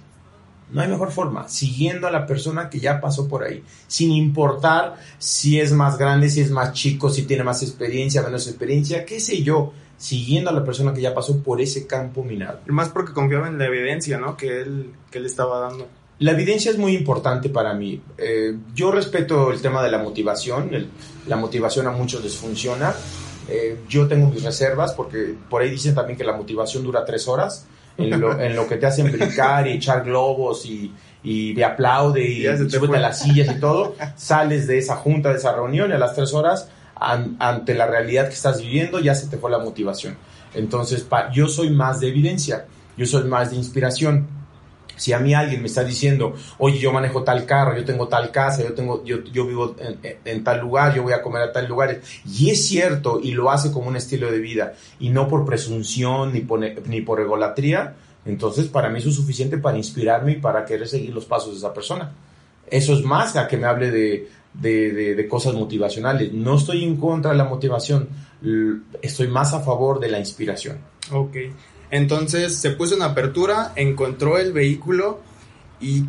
No 0.72 0.82
hay 0.82 0.88
mejor 0.88 1.12
forma, 1.12 1.50
siguiendo 1.50 2.08
a 2.08 2.12
la 2.12 2.26
persona 2.26 2.70
que 2.70 2.80
ya 2.80 3.02
pasó 3.02 3.28
por 3.28 3.44
ahí, 3.44 3.62
sin 3.88 4.12
importar 4.12 4.96
si 5.18 5.60
es 5.60 5.74
más 5.74 5.98
grande, 5.98 6.30
si 6.30 6.40
es 6.40 6.50
más 6.50 6.72
chico, 6.72 7.10
si 7.10 7.24
tiene 7.24 7.44
más 7.44 7.62
experiencia, 7.62 8.22
menos 8.22 8.48
experiencia, 8.48 9.04
qué 9.06 9.20
sé 9.20 9.44
yo, 9.44 9.74
siguiendo 9.98 10.50
a 10.50 10.54
la 10.54 10.64
persona 10.64 10.94
que 10.94 11.02
ya 11.02 11.14
pasó 11.14 11.44
por 11.44 11.60
ese 11.60 11.86
campo 11.86 12.24
minado. 12.24 12.60
Más 12.68 12.90
porque 12.90 13.12
confiaba 13.12 13.50
en 13.50 13.58
la 13.58 13.66
evidencia, 13.66 14.18
¿no? 14.18 14.38
Que 14.38 14.62
él, 14.62 14.94
que 15.12 15.20
él 15.20 15.26
estaba 15.26 15.60
dando. 15.60 15.88
La 16.22 16.34
evidencia 16.34 16.70
es 16.70 16.78
muy 16.78 16.96
importante 16.96 17.50
para 17.50 17.74
mí. 17.74 18.00
Eh, 18.16 18.56
yo 18.76 18.92
respeto 18.92 19.52
el 19.52 19.60
tema 19.60 19.82
de 19.82 19.90
la 19.90 19.98
motivación. 19.98 20.70
la 21.28 21.36
motivación 21.36 21.88
a 21.88 21.92
muchos 21.92 22.24
les 22.24 22.36
funciona. 22.36 22.94
Eh, 23.50 23.80
yo 23.90 24.08
tengo 24.08 24.30
mis 24.30 24.44
reservas 24.44 24.94
porque 24.94 25.34
por 25.50 25.64
ahí 25.64 25.72
dicen 25.72 25.96
también 25.96 26.16
que 26.16 26.24
la 26.24 26.34
motivación 26.34 26.84
dura 26.84 27.04
tres 27.06 27.28
horas. 27.28 27.66
En 27.98 28.22
lo, 28.22 28.38
que 28.70 28.78
te 28.78 28.86
hacen 28.86 29.12
brincar 29.12 29.68
y 29.68 29.72
echar 29.72 30.04
globos 30.04 30.68
y, 30.68 30.94
y 31.24 31.56
te 31.56 31.66
aplaude 31.66 32.22
y, 32.22 32.48
y 32.48 32.70
súbete 32.70 32.98
a 32.98 33.00
las 33.00 33.20
sillas 33.20 33.56
y 33.56 33.60
todo, 33.60 33.96
sales 34.16 34.68
de 34.68 34.78
esa 34.78 34.98
junta, 34.98 35.30
de 35.30 35.38
esa 35.38 35.54
reunión 35.54 35.90
y 35.90 35.94
a 35.94 35.98
las 35.98 36.14
tres 36.14 36.36
horas, 36.36 36.70
ante 36.96 37.74
la 37.74 37.88
realidad 37.88 38.28
que 38.28 38.36
estás 38.36 38.62
viviendo, 38.62 39.00
ya 39.00 39.16
se 39.16 39.26
te 39.26 39.38
fue 39.38 39.50
la 39.50 39.58
motivación. 39.58 40.18
Entonces, 40.54 41.04
yo 41.34 41.48
soy 41.48 41.72
más 41.72 42.00
de 42.00 42.10
evidencia. 42.10 42.68
Yo 42.96 43.08
soy 43.08 43.24
más 43.24 43.50
de 43.50 43.56
inspiración. 43.56 44.41
Si 45.02 45.14
a 45.14 45.18
mí 45.18 45.34
alguien 45.34 45.62
me 45.62 45.68
está 45.68 45.84
diciendo, 45.84 46.36
oye, 46.60 46.78
yo 46.78 46.94
manejo 46.94 47.24
tal 47.24 47.48
carro, 47.48 47.76
yo 47.76 47.84
tengo 47.84 48.08
tal 48.08 48.30
casa, 48.30 48.62
yo, 48.62 48.74
tengo, 48.74 49.04
yo, 49.04 49.24
yo 49.24 49.48
vivo 49.48 49.76
en, 50.26 50.44
tal 50.44 50.60
lugar, 50.60 50.94
yo 50.94 51.02
voy 51.02 51.14
a 51.14 51.24
comer 51.24 51.42
a 51.42 51.52
tal 51.52 51.68
lugar, 51.68 52.02
y 52.24 52.52
es 52.52 52.68
cierto, 52.68 53.20
y 53.20 53.32
lo 53.32 53.50
hace 53.50 53.72
como 53.72 53.88
un 53.88 53.96
estilo 53.96 54.30
de 54.32 54.38
vida, 54.38 54.74
y 55.00 55.10
no 55.10 55.28
por 55.28 55.44
presunción 55.44 56.34
ni 56.34 56.42
por, 56.42 56.60
ni 56.60 57.02
por 57.02 57.20
egolatría, 57.20 57.96
entonces 58.26 58.68
para 58.68 58.92
mí 58.92 59.00
es 59.00 59.06
suficiente 59.06 59.58
para 59.58 59.76
inspirarme 59.76 60.34
y 60.34 60.36
para 60.36 60.66
querer 60.66 60.88
seguir 60.88 61.16
los 61.16 61.26
pasos 61.26 61.54
de 61.54 61.58
esa 61.58 61.74
persona. 61.74 62.12
Eso 62.70 62.94
es 62.94 63.04
más 63.04 63.36
a 63.38 63.48
que 63.48 63.58
me 63.58 63.66
hable 63.66 63.90
de, 63.90 64.30
de, 64.54 65.16
de, 65.16 65.28
cosas 65.28 65.56
motivacionales. 65.56 66.32
No 66.32 66.58
estoy 66.58 66.84
en 66.84 66.98
contra 66.98 67.32
de 67.32 67.38
la 67.38 67.46
motivación, 67.46 68.08
estoy 69.02 69.30
más 69.30 69.52
a 69.56 69.62
favor 69.62 70.00
de 70.00 70.10
la 70.10 70.20
inspiración. 70.20 70.78
Ok, 71.12 71.38
entonces 71.92 72.56
se 72.56 72.72
puso 72.72 72.96
en 72.96 73.04
apertura, 73.04 73.74
encontró 73.76 74.38
el 74.38 74.54
vehículo 74.54 75.20
y 75.80 76.06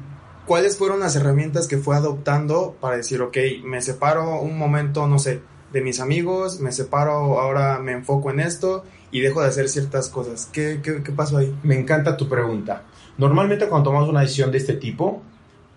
cuáles 0.46 0.76
fueron 0.76 1.00
las 1.00 1.16
herramientas 1.16 1.68
que 1.68 1.78
fue 1.78 1.96
adoptando 1.96 2.76
para 2.80 2.96
decir, 2.96 3.20
ok, 3.20 3.36
me 3.64 3.82
separo 3.82 4.40
un 4.40 4.56
momento, 4.56 5.06
no 5.06 5.18
sé, 5.18 5.42
de 5.72 5.80
mis 5.80 6.00
amigos, 6.00 6.60
me 6.60 6.72
separo, 6.72 7.40
ahora 7.40 7.78
me 7.78 7.92
enfoco 7.92 8.30
en 8.30 8.40
esto 8.40 8.84
y 9.10 9.20
dejo 9.20 9.42
de 9.42 9.48
hacer 9.48 9.68
ciertas 9.68 10.08
cosas. 10.08 10.48
¿Qué, 10.52 10.80
qué, 10.82 11.02
qué 11.02 11.12
pasó 11.12 11.38
ahí? 11.38 11.54
Me 11.62 11.78
encanta 11.78 12.16
tu 12.16 12.28
pregunta. 12.28 12.84
Normalmente 13.18 13.66
cuando 13.68 13.90
tomamos 13.90 14.08
una 14.08 14.20
decisión 14.20 14.52
de 14.52 14.58
este 14.58 14.74
tipo, 14.74 15.22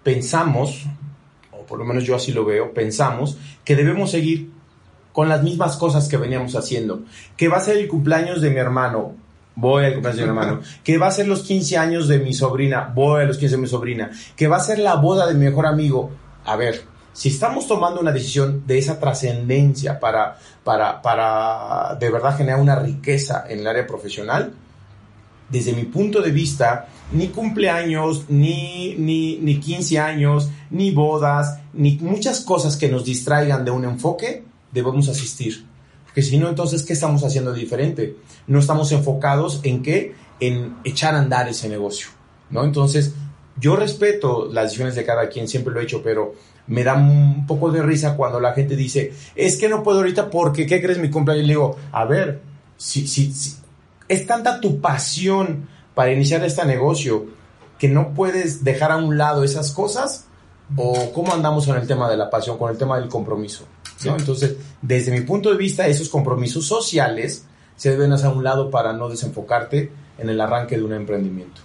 pensamos, 0.03 0.85
por 1.67 1.79
lo 1.79 1.85
menos 1.85 2.03
yo 2.03 2.15
así 2.15 2.31
lo 2.31 2.45
veo, 2.45 2.73
pensamos 2.73 3.37
que 3.63 3.75
debemos 3.75 4.11
seguir 4.11 4.51
con 5.11 5.29
las 5.29 5.43
mismas 5.43 5.77
cosas 5.77 6.09
que 6.09 6.17
veníamos 6.17 6.55
haciendo. 6.55 7.03
Que 7.37 7.47
va 7.47 7.57
a 7.57 7.61
ser 7.61 7.77
el 7.77 7.87
cumpleaños 7.87 8.41
de 8.41 8.49
mi 8.49 8.57
hermano, 8.57 9.15
voy 9.55 9.85
al 9.85 9.93
cumpleaños 9.93 10.17
de 10.17 10.23
mi 10.23 10.29
hermano. 10.29 10.61
Que 10.83 10.97
va 10.97 11.07
a 11.07 11.11
ser 11.11 11.27
los 11.27 11.43
15 11.43 11.77
años 11.77 12.07
de 12.07 12.19
mi 12.19 12.33
sobrina, 12.33 12.91
voy 12.93 13.23
a 13.23 13.25
los 13.25 13.37
15 13.37 13.55
de 13.55 13.61
mi 13.61 13.67
sobrina. 13.67 14.11
Que 14.35 14.47
va 14.47 14.57
a 14.57 14.61
ser 14.61 14.79
la 14.79 14.95
boda 14.95 15.27
de 15.27 15.33
mi 15.33 15.45
mejor 15.45 15.65
amigo. 15.65 16.11
A 16.45 16.55
ver, 16.55 16.83
si 17.13 17.29
estamos 17.29 17.67
tomando 17.67 18.01
una 18.01 18.11
decisión 18.11 18.63
de 18.67 18.77
esa 18.77 18.99
trascendencia 18.99 19.99
para, 19.99 20.37
para, 20.63 21.01
para 21.01 21.95
de 21.99 22.09
verdad 22.09 22.37
generar 22.37 22.59
una 22.59 22.75
riqueza 22.75 23.45
en 23.47 23.59
el 23.59 23.67
área 23.67 23.87
profesional, 23.87 24.53
desde 25.49 25.73
mi 25.73 25.83
punto 25.83 26.21
de 26.21 26.31
vista, 26.31 26.87
ni 27.11 27.27
cumpleaños, 27.27 28.25
ni, 28.29 28.95
ni, 28.97 29.37
ni 29.37 29.59
15 29.59 29.99
años, 29.99 30.49
ni 30.71 30.91
bodas, 30.91 31.59
ni 31.73 31.97
muchas 32.01 32.41
cosas 32.41 32.75
que 32.75 32.89
nos 32.89 33.05
distraigan 33.05 33.63
de 33.63 33.71
un 33.71 33.85
enfoque, 33.85 34.43
debemos 34.71 35.07
asistir. 35.07 35.65
Porque 36.15 36.29
si 36.29 36.37
no, 36.37 36.47
entonces, 36.47 36.83
¿qué 36.83 36.93
estamos 36.93 37.25
haciendo 37.25 37.51
diferente? 37.51 38.15
No 38.47 38.59
estamos 38.59 38.89
enfocados 38.93 39.59
en 39.63 39.83
qué? 39.83 40.15
En 40.39 40.77
echar 40.85 41.13
a 41.13 41.19
andar 41.19 41.49
ese 41.49 41.67
negocio, 41.67 42.07
¿no? 42.51 42.63
Entonces, 42.63 43.13
yo 43.59 43.75
respeto 43.75 44.47
las 44.49 44.67
decisiones 44.67 44.95
de 44.95 45.03
cada 45.03 45.27
quien, 45.27 45.49
siempre 45.49 45.73
lo 45.73 45.81
he 45.81 45.83
hecho, 45.83 46.01
pero 46.01 46.33
me 46.67 46.85
da 46.85 46.95
un 46.95 47.45
poco 47.45 47.69
de 47.69 47.83
risa 47.83 48.15
cuando 48.15 48.39
la 48.39 48.53
gente 48.53 48.77
dice, 48.77 49.11
es 49.35 49.57
que 49.57 49.67
no 49.67 49.83
puedo 49.83 49.97
ahorita 49.97 50.29
porque, 50.29 50.65
¿qué 50.65 50.81
crees 50.81 50.99
mi 50.99 51.09
cumpleaños? 51.09 51.43
Y 51.43 51.47
le 51.47 51.53
digo, 51.55 51.75
a 51.91 52.05
ver, 52.05 52.39
si, 52.77 53.05
si, 53.09 53.33
si 53.33 53.57
es 54.07 54.25
tanta 54.25 54.61
tu 54.61 54.79
pasión 54.79 55.67
para 55.95 56.13
iniciar 56.13 56.45
este 56.45 56.63
negocio 56.63 57.25
que 57.77 57.89
no 57.89 58.13
puedes 58.13 58.63
dejar 58.63 58.93
a 58.93 58.95
un 58.95 59.17
lado 59.17 59.43
esas 59.43 59.71
cosas? 59.71 60.27
¿O 60.77 61.11
cómo 61.11 61.33
andamos 61.33 61.65
con 61.65 61.75
el 61.75 61.85
tema 61.85 62.09
de 62.09 62.15
la 62.15 62.29
pasión, 62.29 62.57
con 62.57 62.71
el 62.71 62.77
tema 62.77 62.97
del 62.97 63.09
compromiso? 63.09 63.65
Entonces, 64.03 64.57
desde 64.81 65.11
mi 65.11 65.21
punto 65.21 65.49
de 65.51 65.57
vista, 65.57 65.87
esos 65.87 66.09
compromisos 66.09 66.65
sociales 66.65 67.45
se 67.75 67.91
deben 67.91 68.11
hacer 68.11 68.27
a 68.27 68.33
un 68.33 68.43
lado 68.43 68.69
para 68.69 68.93
no 68.93 69.09
desenfocarte 69.09 69.91
en 70.17 70.29
el 70.29 70.39
arranque 70.39 70.77
de 70.77 70.83
un 70.83 70.93
emprendimiento. 70.93 71.61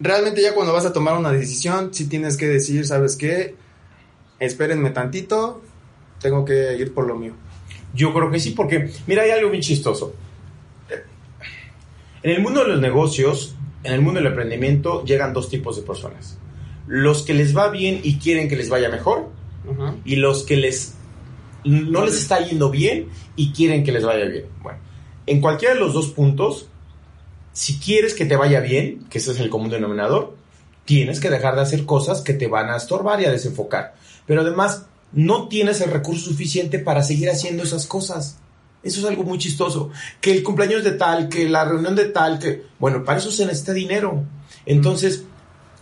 Realmente 0.00 0.42
ya 0.42 0.54
cuando 0.54 0.72
vas 0.72 0.86
a 0.86 0.92
tomar 0.92 1.16
una 1.16 1.32
decisión, 1.32 1.92
si 1.92 2.06
tienes 2.06 2.36
que 2.36 2.46
decir, 2.46 2.86
¿sabes 2.86 3.16
qué? 3.16 3.56
Espérenme 4.38 4.90
tantito, 4.90 5.62
tengo 6.20 6.44
que 6.44 6.76
ir 6.76 6.94
por 6.94 7.06
lo 7.06 7.16
mío. 7.16 7.32
Yo 7.94 8.12
creo 8.12 8.30
que 8.30 8.38
sí, 8.38 8.50
porque 8.50 8.92
mira, 9.06 9.22
hay 9.22 9.30
algo 9.30 9.50
bien 9.50 9.62
chistoso. 9.62 10.14
En 12.22 12.30
el 12.30 12.42
mundo 12.42 12.62
de 12.62 12.68
los 12.68 12.80
negocios, 12.80 13.54
en 13.82 13.94
el 13.94 14.00
mundo 14.00 14.20
del 14.20 14.28
emprendimiento, 14.28 15.04
llegan 15.04 15.32
dos 15.32 15.48
tipos 15.48 15.76
de 15.76 15.82
personas. 15.82 16.38
Los 16.86 17.22
que 17.22 17.34
les 17.34 17.56
va 17.56 17.68
bien 17.68 18.00
y 18.02 18.18
quieren 18.18 18.48
que 18.48 18.56
les 18.56 18.68
vaya 18.68 18.88
mejor, 18.88 19.30
y 20.04 20.16
los 20.16 20.44
que 20.44 20.56
les 20.56 20.94
no 21.64 22.04
les 22.04 22.16
está 22.16 22.40
yendo 22.40 22.70
bien 22.70 23.08
y 23.36 23.52
quieren 23.52 23.84
que 23.84 23.92
les 23.92 24.04
vaya 24.04 24.26
bien. 24.26 24.46
Bueno, 24.62 24.78
en 25.26 25.40
cualquiera 25.40 25.74
de 25.74 25.80
los 25.80 25.92
dos 25.92 26.08
puntos, 26.08 26.68
si 27.52 27.78
quieres 27.78 28.14
que 28.14 28.24
te 28.24 28.36
vaya 28.36 28.60
bien, 28.60 29.04
que 29.10 29.18
ese 29.18 29.32
es 29.32 29.40
el 29.40 29.50
común 29.50 29.70
denominador, 29.70 30.36
tienes 30.84 31.20
que 31.20 31.30
dejar 31.30 31.54
de 31.54 31.62
hacer 31.62 31.84
cosas 31.84 32.22
que 32.22 32.32
te 32.32 32.46
van 32.46 32.70
a 32.70 32.76
estorbar 32.76 33.20
y 33.20 33.26
a 33.26 33.30
desenfocar. 33.30 33.94
Pero 34.26 34.40
además, 34.42 34.86
no 35.12 35.48
tienes 35.48 35.80
el 35.80 35.90
recurso 35.90 36.30
suficiente 36.30 36.78
para 36.78 37.02
seguir 37.02 37.28
haciendo 37.30 37.62
esas 37.62 37.86
cosas. 37.86 38.38
Eso 38.82 39.00
es 39.00 39.06
algo 39.06 39.24
muy 39.24 39.38
chistoso. 39.38 39.90
Que 40.20 40.32
el 40.32 40.42
cumpleaños 40.42 40.84
de 40.84 40.92
tal, 40.92 41.28
que 41.28 41.48
la 41.48 41.64
reunión 41.64 41.96
de 41.96 42.06
tal, 42.06 42.38
que... 42.38 42.62
Bueno, 42.78 43.04
para 43.04 43.18
eso 43.18 43.30
se 43.30 43.44
necesita 43.44 43.72
dinero. 43.72 44.24
Entonces, 44.64 45.24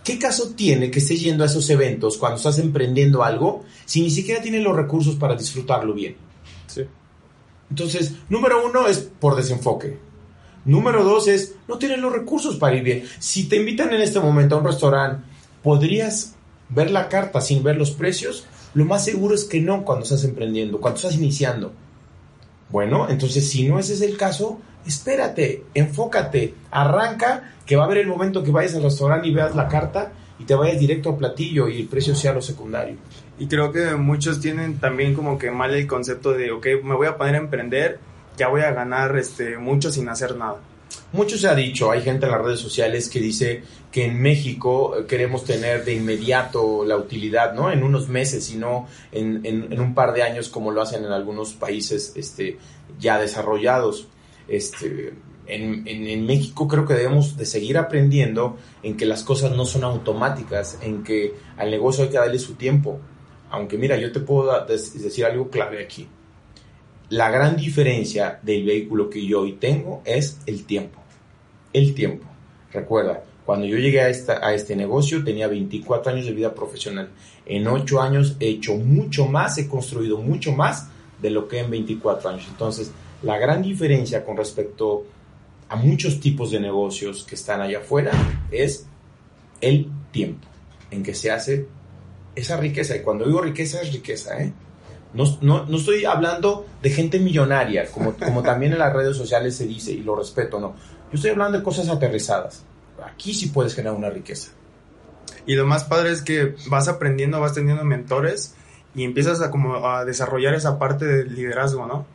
¿qué 0.07 0.17
caso 0.17 0.53
tiene 0.55 0.89
que 0.89 0.99
estés 0.99 1.19
yendo 1.19 1.43
a 1.43 1.47
esos 1.47 1.69
eventos 1.69 2.17
cuando 2.17 2.37
estás 2.37 2.59
emprendiendo 2.59 3.25
algo 3.25 3.65
si 3.83 4.01
ni 4.01 4.09
siquiera 4.09 4.41
tienes 4.41 4.63
los 4.63 4.73
recursos 4.73 5.15
para 5.15 5.35
disfrutarlo 5.35 5.93
bien? 5.93 6.15
Sí. 6.67 6.83
Entonces, 7.69 8.13
número 8.29 8.65
uno 8.65 8.87
es 8.87 8.99
por 8.99 9.35
desenfoque. 9.35 9.99
Número 10.63 11.03
dos 11.03 11.27
es, 11.27 11.55
no 11.67 11.77
tienes 11.77 11.99
los 11.99 12.13
recursos 12.13 12.55
para 12.55 12.77
ir 12.77 12.83
bien. 12.83 13.03
Si 13.19 13.49
te 13.49 13.57
invitan 13.57 13.93
en 13.93 13.99
este 13.99 14.21
momento 14.21 14.55
a 14.55 14.59
un 14.59 14.65
restaurante, 14.65 15.27
¿podrías 15.61 16.35
ver 16.69 16.89
la 16.89 17.09
carta 17.09 17.41
sin 17.41 17.61
ver 17.61 17.75
los 17.75 17.91
precios? 17.91 18.45
Lo 18.75 18.85
más 18.85 19.03
seguro 19.03 19.35
es 19.35 19.43
que 19.43 19.59
no 19.59 19.83
cuando 19.83 20.03
estás 20.03 20.23
emprendiendo, 20.23 20.79
cuando 20.79 20.95
estás 20.95 21.15
iniciando. 21.15 21.73
Bueno, 22.69 23.09
entonces 23.09 23.49
si 23.49 23.67
no 23.67 23.77
ese 23.77 23.93
es 23.95 24.01
el 24.01 24.15
caso, 24.15 24.61
espérate, 24.87 25.65
enfócate, 25.73 26.53
arranca, 26.71 27.53
que 27.65 27.75
va 27.75 27.83
a 27.83 27.85
haber 27.85 27.99
el 27.99 28.07
momento 28.07 28.43
que 28.43 28.51
vayas 28.51 28.75
al 28.75 28.83
restaurante 28.83 29.27
y 29.27 29.33
veas 29.33 29.55
la 29.55 29.67
carta 29.67 30.11
y 30.39 30.45
te 30.45 30.55
vayas 30.55 30.79
directo 30.79 31.09
al 31.09 31.17
platillo 31.17 31.67
y 31.67 31.81
el 31.81 31.87
precio 31.87 32.15
sea 32.15 32.33
lo 32.33 32.41
secundario. 32.41 32.95
Y 33.39 33.47
creo 33.47 33.71
que 33.71 33.95
muchos 33.95 34.39
tienen 34.39 34.77
también 34.77 35.13
como 35.13 35.37
que 35.37 35.51
mal 35.51 35.73
el 35.73 35.85
concepto 35.85 36.31
de, 36.31 36.51
ok, 36.51 36.65
me 36.83 36.95
voy 36.95 37.07
a 37.07 37.17
poner 37.17 37.35
a 37.35 37.39
emprender, 37.39 37.99
ya 38.37 38.47
voy 38.47 38.61
a 38.61 38.71
ganar 38.71 39.17
este, 39.17 39.57
mucho 39.57 39.91
sin 39.91 40.09
hacer 40.09 40.35
nada. 40.35 40.57
Mucho 41.13 41.37
se 41.37 41.47
ha 41.47 41.55
dicho, 41.55 41.89
hay 41.89 42.01
gente 42.01 42.25
en 42.25 42.33
las 42.33 42.41
redes 42.41 42.59
sociales 42.59 43.07
que 43.07 43.19
dice 43.19 43.63
que 43.91 44.05
en 44.05 44.21
México 44.21 44.97
eh, 44.97 45.05
queremos 45.05 45.45
tener 45.45 45.85
de 45.85 45.93
inmediato 45.93 46.83
la 46.83 46.97
utilidad, 46.97 47.53
¿no? 47.53 47.71
En 47.71 47.83
unos 47.83 48.09
meses 48.09 48.49
y 48.51 48.57
no 48.57 48.87
en, 49.11 49.45
en, 49.45 49.79
un 49.79 49.93
par 49.93 50.13
de 50.13 50.23
años 50.23 50.49
como 50.49 50.71
lo 50.71 50.81
hacen 50.81 51.05
en 51.05 51.11
algunos 51.11 51.53
países 51.53 52.13
este, 52.15 52.57
ya 52.99 53.19
desarrollados. 53.19 54.07
Este, 54.47 55.13
en, 55.47 55.87
en, 55.87 56.07
en, 56.07 56.25
México 56.25 56.67
creo 56.67 56.85
que 56.85 56.93
debemos 56.93 57.37
de 57.37 57.45
seguir 57.45 57.77
aprendiendo 57.77 58.57
en 58.83 58.97
que 58.97 59.05
las 59.05 59.23
cosas 59.23 59.55
no 59.55 59.65
son 59.65 59.83
automáticas, 59.83 60.79
en 60.81 61.03
que 61.03 61.33
al 61.57 61.71
negocio 61.71 62.03
hay 62.03 62.09
que 62.09 62.17
darle 62.17 62.39
su 62.39 62.55
tiempo. 62.55 62.99
Aunque 63.49 63.77
mira, 63.77 63.97
yo 63.97 64.11
te 64.11 64.19
puedo 64.19 64.65
decir 64.65 65.25
algo 65.25 65.49
clave 65.49 65.83
aquí. 65.83 66.07
La 67.09 67.31
gran 67.31 67.55
diferencia 67.55 68.39
del 68.41 68.65
vehículo 68.65 69.09
que 69.09 69.25
yo 69.25 69.41
hoy 69.41 69.53
tengo 69.53 70.01
es 70.03 70.39
el 70.45 70.65
tiempo. 70.65 70.99
El 71.71 71.93
tiempo. 71.93 72.27
Recuerda, 72.73 73.23
cuando 73.45 73.65
yo 73.65 73.77
llegué 73.77 74.01
a, 74.01 74.09
esta, 74.09 74.45
a 74.45 74.53
este 74.53 74.75
negocio 74.75 75.23
tenía 75.23 75.47
24 75.47 76.11
años 76.11 76.25
de 76.25 76.33
vida 76.33 76.53
profesional. 76.53 77.09
En 77.45 77.65
8 77.65 78.01
años 78.01 78.35
he 78.41 78.49
hecho 78.49 78.75
mucho 78.75 79.25
más, 79.25 79.57
he 79.57 79.69
construido 79.69 80.17
mucho 80.17 80.51
más 80.51 80.89
de 81.21 81.29
lo 81.29 81.47
que 81.47 81.59
en 81.59 81.71
24 81.71 82.29
años. 82.29 82.45
Entonces, 82.49 82.91
la 83.23 83.37
gran 83.37 83.61
diferencia 83.61 84.23
con 84.23 84.37
respecto 84.37 85.05
a 85.69 85.75
muchos 85.75 86.19
tipos 86.19 86.51
de 86.51 86.59
negocios 86.59 87.23
que 87.23 87.35
están 87.35 87.61
allá 87.61 87.79
afuera 87.79 88.11
es 88.51 88.85
el 89.61 89.89
tiempo 90.11 90.47
en 90.91 91.03
que 91.03 91.13
se 91.13 91.31
hace 91.31 91.67
esa 92.35 92.57
riqueza. 92.57 92.95
Y 92.95 93.01
cuando 93.01 93.25
digo 93.25 93.41
riqueza 93.41 93.81
es 93.81 93.91
riqueza, 93.91 94.41
¿eh? 94.41 94.53
No, 95.13 95.23
no, 95.41 95.65
no, 95.65 95.77
estoy 95.77 96.05
hablando 96.05 96.65
de 96.81 96.89
gente 96.89 97.17
millonaria, 97.17 97.89
como, 97.91 98.13
como 98.13 98.43
también 98.43 98.73
en 98.73 98.79
las 98.79 98.93
redes 98.93 99.15
sociales 99.15 99.55
se 99.55 99.65
dice, 99.65 99.91
y 99.91 100.03
lo 100.03 100.15
respeto, 100.15 100.59
no. 100.59 100.75
Yo 101.11 101.15
estoy 101.15 101.31
hablando 101.31 101.57
de 101.57 101.63
cosas 101.63 101.87
aterrizadas. 101.89 102.63
Aquí 103.03 103.33
sí 103.33 103.47
puedes 103.47 103.73
generar 103.73 103.97
una 103.97 104.09
riqueza. 104.09 104.51
Y 105.45 105.55
lo 105.55 105.65
más 105.65 105.85
padre 105.85 106.11
es 106.11 106.21
que 106.21 106.55
vas 106.69 106.87
aprendiendo, 106.89 107.39
vas 107.39 107.53
teniendo 107.53 107.85
mentores 107.85 108.53
y 108.93 109.05
empiezas 109.05 109.41
a, 109.41 109.49
como 109.49 109.87
a 109.87 110.03
desarrollar 110.03 110.53
esa 110.53 110.77
parte 110.77 111.05
del 111.05 111.33
liderazgo, 111.33 111.87
¿no? 111.87 112.05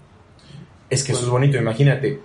Es 0.92 1.04
que 1.04 1.12
eso 1.12 1.22
es 1.22 1.30
bonito, 1.30 1.56
imagínate. 1.56 2.20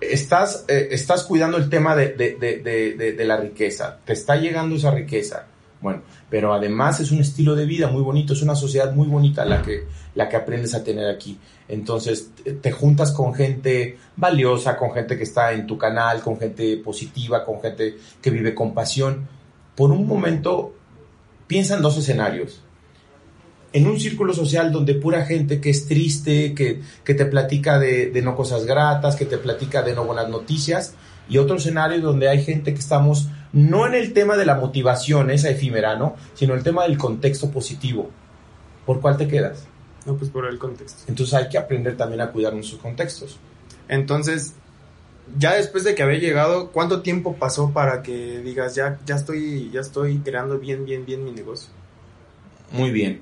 Estás, 0.00 0.66
eh, 0.68 0.86
estás 0.92 1.24
cuidando 1.24 1.56
el 1.56 1.68
tema 1.68 1.96
de, 1.96 2.10
de, 2.10 2.36
de, 2.38 3.12
de, 3.12 3.24
la 3.24 3.36
riqueza, 3.36 3.98
te 4.04 4.12
está 4.12 4.36
llegando 4.36 4.76
esa 4.76 4.92
riqueza. 4.92 5.46
Bueno, 5.80 6.02
pero 6.30 6.54
además 6.54 7.00
es 7.00 7.10
un 7.10 7.18
estilo 7.18 7.56
de 7.56 7.66
vida 7.66 7.88
muy 7.88 8.02
bonito, 8.02 8.32
es 8.32 8.42
una 8.42 8.54
sociedad 8.54 8.94
muy 8.94 9.08
bonita 9.08 9.44
la 9.44 9.62
que, 9.62 9.88
la 10.14 10.28
que 10.28 10.36
aprendes 10.36 10.76
a 10.76 10.84
tener 10.84 11.08
aquí. 11.08 11.40
Entonces 11.66 12.30
te 12.60 12.70
juntas 12.70 13.10
con 13.10 13.34
gente 13.34 13.98
valiosa, 14.14 14.76
con 14.76 14.92
gente 14.92 15.16
que 15.16 15.24
está 15.24 15.52
en 15.52 15.66
tu 15.66 15.76
canal, 15.76 16.20
con 16.20 16.38
gente 16.38 16.76
positiva, 16.76 17.44
con 17.44 17.60
gente 17.60 17.96
que 18.22 18.30
vive 18.30 18.54
con 18.54 18.74
pasión. 18.74 19.26
Por 19.74 19.90
un 19.90 20.06
momento 20.06 20.72
piensa 21.48 21.74
en 21.74 21.82
dos 21.82 21.98
escenarios. 21.98 22.62
En 23.74 23.86
un 23.86 24.00
círculo 24.00 24.32
social 24.32 24.72
donde 24.72 24.94
pura 24.94 25.26
gente 25.26 25.60
que 25.60 25.68
es 25.68 25.86
triste, 25.86 26.54
que, 26.54 26.80
te 27.04 27.26
platica 27.26 27.78
de, 27.78 28.06
de 28.06 28.22
no 28.22 28.34
cosas 28.34 28.64
gratas, 28.64 29.16
que 29.16 29.26
te 29.26 29.36
platica 29.36 29.82
de 29.82 29.94
no 29.94 30.04
buenas 30.04 30.30
noticias, 30.30 30.94
y 31.28 31.36
otro 31.38 31.56
escenario 31.56 32.00
donde 32.00 32.28
hay 32.28 32.42
gente 32.42 32.72
que 32.72 32.80
estamos 32.80 33.28
no 33.52 33.86
en 33.86 33.94
el 33.94 34.12
tema 34.12 34.36
de 34.36 34.46
la 34.46 34.56
motivación, 34.56 35.30
esa 35.30 35.50
efímera, 35.50 35.96
¿no? 35.96 36.16
Sino 36.34 36.54
el 36.54 36.62
tema 36.62 36.84
del 36.84 36.98
contexto 36.98 37.50
positivo. 37.50 38.10
¿Por 38.84 39.00
cuál 39.00 39.16
te 39.16 39.28
quedas? 39.28 39.66
No, 40.06 40.16
pues 40.16 40.30
por 40.30 40.46
el 40.46 40.58
contexto. 40.58 41.04
Entonces 41.06 41.34
hay 41.34 41.48
que 41.48 41.58
aprender 41.58 41.96
también 41.96 42.20
a 42.20 42.30
cuidar 42.30 42.52
nuestros 42.52 42.80
contextos. 42.80 43.38
Entonces, 43.88 44.54
ya 45.38 45.54
después 45.54 45.84
de 45.84 45.94
que 45.94 46.02
había 46.02 46.18
llegado, 46.18 46.70
¿cuánto 46.70 47.00
tiempo 47.00 47.36
pasó 47.36 47.70
para 47.70 48.02
que 48.02 48.40
digas, 48.40 48.74
ya, 48.74 48.98
ya 49.06 49.16
estoy, 49.16 49.70
ya 49.72 49.80
estoy 49.80 50.18
creando 50.18 50.58
bien, 50.58 50.84
bien, 50.84 51.06
bien 51.06 51.24
mi 51.24 51.30
negocio? 51.30 51.70
Muy 52.70 52.90
bien. 52.90 53.20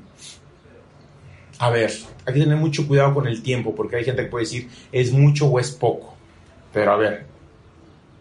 A 1.63 1.71
ver, 1.71 1.93
hay 2.27 2.35
que 2.35 2.41
tener 2.41 2.57
mucho 2.57 2.89
cuidado 2.89 3.15
con 3.15 3.29
el 3.29 3.41
tiempo, 3.41 3.73
porque 3.73 3.95
hay 3.95 4.05
gente 4.05 4.25
que 4.25 4.29
puede 4.29 4.47
decir, 4.47 4.69
es 4.91 5.13
mucho 5.13 5.47
o 5.47 5.61
es 5.61 5.71
poco. 5.71 6.17
Pero 6.73 6.91
a 6.91 6.97
ver, 6.97 7.27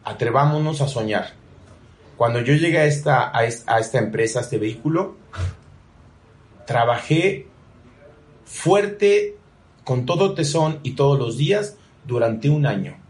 atrevámonos 0.03 0.79
a 0.79 0.87
soñar. 0.87 1.33
Cuando 2.17 2.41
yo 2.41 2.53
llegué 2.53 2.77
a 2.77 2.85
esta, 2.85 3.35
a 3.35 3.43
empresa, 3.93 4.37
a 4.37 4.41
este 4.43 4.59
vehículo, 4.59 5.15
trabajé 6.67 7.47
fuerte, 8.45 9.37
con 9.85 10.05
todo 10.05 10.35
tesón 10.35 10.79
y 10.83 10.91
todos 10.91 11.17
los 11.17 11.35
días 11.35 11.77
durante 12.05 12.47
un 12.47 12.67
año. 12.67 13.00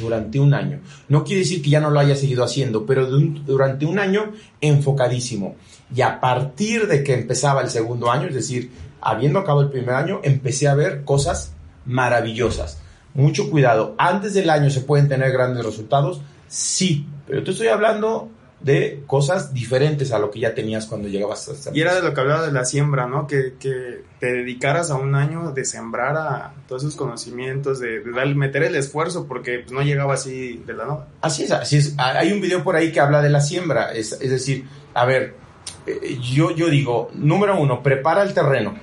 Durante 0.00 0.40
un 0.40 0.52
año. 0.52 0.80
No 1.08 1.24
quiere 1.24 1.40
decir 1.40 1.62
que 1.62 1.70
ya 1.70 1.80
no 1.80 1.90
lo 1.90 2.00
haya 2.00 2.16
seguido 2.16 2.44
haciendo, 2.44 2.84
pero 2.86 3.06
durante 3.06 3.86
un 3.86 3.98
año 3.98 4.32
enfocadísimo. 4.60 5.56
Y 5.94 6.02
a 6.02 6.20
partir 6.20 6.88
de 6.88 7.04
que 7.04 7.14
empezaba 7.14 7.62
el 7.62 7.70
segundo 7.70 8.10
año, 8.10 8.28
es 8.28 8.34
decir, 8.34 8.70
habiendo 9.00 9.38
acabado 9.38 9.62
el 9.62 9.70
primer 9.70 9.94
año, 9.94 10.20
empecé 10.22 10.68
a 10.68 10.74
ver 10.74 11.04
cosas 11.04 11.52
maravillosas. 11.84 12.80
Mucho 13.14 13.48
cuidado. 13.50 13.94
Antes 13.96 14.34
del 14.34 14.50
año 14.50 14.70
se 14.70 14.80
pueden 14.80 15.08
tener 15.08 15.32
grandes 15.32 15.64
resultados, 15.64 16.20
sí, 16.48 17.06
pero 17.26 17.42
te 17.44 17.52
estoy 17.52 17.68
hablando 17.68 18.30
de 18.60 19.02
cosas 19.06 19.52
diferentes 19.52 20.12
a 20.12 20.18
lo 20.18 20.30
que 20.30 20.40
ya 20.40 20.54
tenías 20.54 20.86
cuando 20.86 21.08
llegabas 21.08 21.48
a 21.48 21.52
esta 21.52 21.70
Y 21.74 21.80
era 21.80 21.94
de 21.94 22.02
lo 22.02 22.14
que 22.14 22.20
hablaba 22.20 22.46
de 22.46 22.52
la 22.52 22.64
siembra, 22.64 23.06
¿no? 23.06 23.26
Que, 23.26 23.54
que 23.60 24.02
te 24.18 24.26
dedicaras 24.32 24.90
a 24.90 24.94
un 24.94 25.14
año 25.14 25.52
de 25.52 25.64
sembrar 25.64 26.16
a 26.16 26.54
todos 26.66 26.82
esos 26.82 26.96
conocimientos, 26.96 27.80
de, 27.80 28.00
meter 28.34 28.62
el 28.62 28.74
esfuerzo, 28.74 29.26
porque 29.26 29.60
pues, 29.60 29.72
no 29.72 29.82
llegaba 29.82 30.14
así 30.14 30.62
de 30.66 30.72
la 30.72 30.86
nada. 30.86 31.08
Así 31.20 31.44
es, 31.44 31.50
así 31.52 31.76
es. 31.76 31.94
Hay 31.98 32.32
un 32.32 32.40
video 32.40 32.64
por 32.64 32.76
ahí 32.76 32.92
que 32.92 33.00
habla 33.00 33.20
de 33.20 33.30
la 33.30 33.40
siembra, 33.40 33.92
es, 33.92 34.12
es 34.12 34.30
decir, 34.30 34.66
a 34.94 35.04
ver, 35.04 35.34
eh, 35.86 36.18
yo, 36.20 36.50
yo 36.50 36.68
digo, 36.68 37.10
número 37.14 37.60
uno, 37.60 37.82
prepara 37.82 38.22
el 38.22 38.32
terreno. 38.32 38.74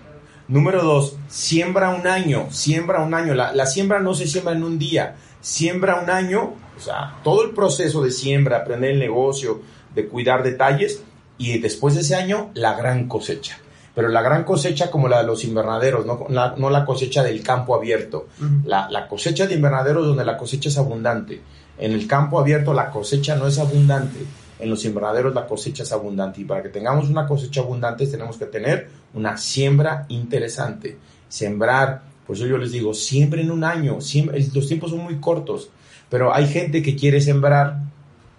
Número 0.47 0.83
dos, 0.83 1.17
siembra 1.29 1.89
un 1.89 2.05
año, 2.05 2.47
siembra 2.51 3.01
un 3.01 3.13
año. 3.13 3.33
La, 3.33 3.53
la 3.53 3.65
siembra 3.65 3.99
no 3.99 4.13
se 4.13 4.27
siembra 4.27 4.53
en 4.53 4.63
un 4.63 4.77
día, 4.77 5.15
siembra 5.43 6.01
un 6.01 6.09
año 6.09 6.55
o 6.75 6.79
sea, 6.79 7.19
todo 7.23 7.43
el 7.43 7.51
proceso 7.51 8.01
de 8.03 8.11
siembra, 8.11 8.57
aprender 8.57 8.91
el 8.91 8.99
negocio, 8.99 9.61
de 9.93 10.07
cuidar 10.07 10.43
detalles 10.43 11.03
y 11.37 11.59
después 11.59 11.95
de 11.95 12.01
ese 12.01 12.15
año 12.15 12.51
la 12.53 12.75
gran 12.75 13.07
cosecha. 13.07 13.57
Pero 13.95 14.09
la 14.09 14.23
gran 14.23 14.43
cosecha 14.43 14.89
como 14.89 15.07
la 15.07 15.19
de 15.19 15.27
los 15.27 15.43
invernaderos, 15.43 16.05
no 16.05 16.25
la, 16.29 16.55
no 16.57 16.71
la 16.71 16.83
cosecha 16.83 17.21
del 17.23 17.43
campo 17.43 17.75
abierto. 17.75 18.27
la, 18.65 18.89
la, 18.89 19.07
cosecha 19.07 19.45
de 19.45 19.53
invernaderos 19.53 20.07
donde 20.07 20.25
la 20.25 20.35
cosecha 20.35 20.69
es 20.69 20.77
abundante. 20.79 21.41
En 21.77 21.91
el 21.91 22.07
campo 22.07 22.39
abierto 22.39 22.73
la 22.73 22.89
cosecha 22.89 23.35
no 23.35 23.47
es 23.47 23.59
abundante. 23.59 24.25
En 24.57 24.69
los 24.69 24.83
invernaderos 24.85 25.35
la 25.35 25.45
cosecha 25.45 25.83
es 25.83 25.91
abundante. 25.91 26.41
Y 26.41 26.45
para 26.45 26.63
que 26.63 26.69
tengamos 26.69 27.07
una 27.07 27.27
cosecha 27.27 27.61
abundante 27.61 28.07
tenemos 28.07 28.37
que 28.37 28.47
tener 28.47 28.89
una 29.13 29.37
siembra 29.37 30.05
interesante. 30.07 30.97
Sembrar, 31.29 32.01
por 32.25 32.35
eso 32.35 32.45
yo 32.45 32.57
les 32.57 32.71
digo, 32.71 32.93
siempre 32.93 33.41
en 33.41 33.51
un 33.51 33.63
año. 33.63 33.97
los 33.97 34.67
tiempos 34.67 34.91
son 34.91 34.99
muy 34.99 35.19
cortos. 35.19 35.69
Pero 36.09 36.33
hay 36.33 36.47
gente 36.47 36.81
que 36.81 36.95
quiere 36.95 37.19
sembrar 37.21 37.79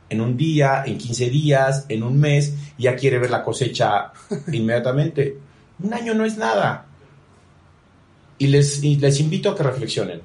en 0.09 0.21
un 0.21 0.37
día, 0.37 0.85
en 0.87 0.99
15 0.99 1.31
días, 1.31 1.87
en 1.89 2.03
un 2.03 2.19
mes, 2.19 2.55
y 2.79 2.85
ya 2.85 2.97
quiere 2.97 3.19
ver 3.19 3.31
la 3.31 3.43
cosecha 3.43 4.13
inmediatamente. 4.53 5.37
Un 5.83 5.93
año 5.93 6.15
no 6.15 6.25
es 6.25 6.37
nada. 6.37 6.87
Y 8.39 8.47
les, 8.47 8.83
les 8.83 9.21
invito 9.21 9.51
a 9.51 9.57
que 9.57 9.63
reflexionen. 9.63 10.21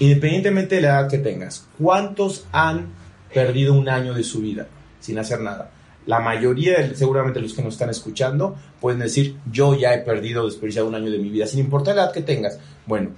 Independientemente 0.00 0.76
de 0.76 0.82
la 0.82 0.88
edad 0.88 1.08
que 1.08 1.18
tengas, 1.18 1.66
¿cuántos 1.78 2.46
han 2.52 2.88
perdido 3.32 3.72
un 3.72 3.88
año 3.88 4.12
de 4.12 4.22
su 4.22 4.40
vida 4.40 4.66
sin 5.00 5.18
hacer 5.18 5.40
nada? 5.40 5.70
La 6.06 6.20
mayoría, 6.20 6.94
seguramente 6.94 7.40
los 7.40 7.52
que 7.52 7.62
nos 7.62 7.74
están 7.74 7.90
escuchando, 7.90 8.56
pueden 8.80 9.00
decir, 9.00 9.36
yo 9.50 9.74
ya 9.74 9.92
he 9.92 9.98
perdido, 9.98 10.46
desperdiciado 10.46 10.88
un 10.88 10.94
año 10.94 11.10
de 11.10 11.18
mi 11.18 11.30
vida, 11.30 11.46
sin 11.46 11.58
importar 11.58 11.96
la 11.96 12.04
edad 12.04 12.12
que 12.12 12.22
tengas. 12.22 12.58
Bueno, 12.86 13.10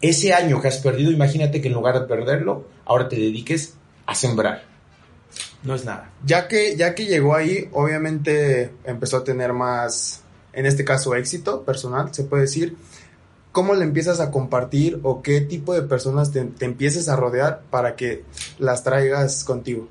ese 0.00 0.32
año 0.32 0.60
que 0.60 0.68
has 0.68 0.78
perdido, 0.78 1.10
imagínate 1.10 1.60
que 1.60 1.68
en 1.68 1.74
lugar 1.74 1.98
de 1.98 2.06
perderlo, 2.06 2.66
ahora 2.84 3.08
te 3.08 3.16
dediques 3.16 3.74
a 4.06 4.14
sembrar. 4.14 4.62
No 5.62 5.74
es 5.74 5.84
nada. 5.84 6.10
Ya 6.24 6.48
que, 6.48 6.76
ya 6.76 6.94
que 6.94 7.06
llegó 7.06 7.34
ahí, 7.34 7.68
obviamente 7.72 8.72
empezó 8.84 9.18
a 9.18 9.24
tener 9.24 9.52
más, 9.52 10.22
en 10.52 10.66
este 10.66 10.84
caso, 10.84 11.14
éxito 11.14 11.62
personal, 11.62 12.14
se 12.14 12.24
puede 12.24 12.42
decir. 12.42 12.76
¿Cómo 13.52 13.74
le 13.74 13.84
empiezas 13.84 14.18
a 14.20 14.30
compartir 14.30 14.98
o 15.02 15.22
qué 15.22 15.42
tipo 15.42 15.74
de 15.74 15.82
personas 15.82 16.32
te, 16.32 16.42
te 16.44 16.64
empieces 16.64 17.08
a 17.08 17.16
rodear 17.16 17.62
para 17.70 17.96
que 17.96 18.24
las 18.58 18.82
traigas 18.82 19.44
contigo? 19.44 19.88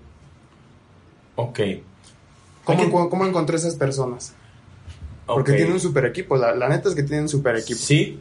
Ok. 1.36 1.60
¿Cómo, 2.78 3.10
¿cómo 3.10 3.26
encontré 3.26 3.58
esas 3.58 3.76
personas? 3.76 4.34
Porque 5.26 5.54
tienen 5.54 5.74
un 5.74 5.80
super 5.80 6.06
equipo, 6.06 6.36
la, 6.36 6.54
la, 6.54 6.68
neta 6.68 6.90
es 6.90 6.96
que 6.96 7.04
tienen 7.04 7.24
un 7.24 7.30
super 7.30 7.56
equipo. 7.56 7.80
Sí, 7.80 8.20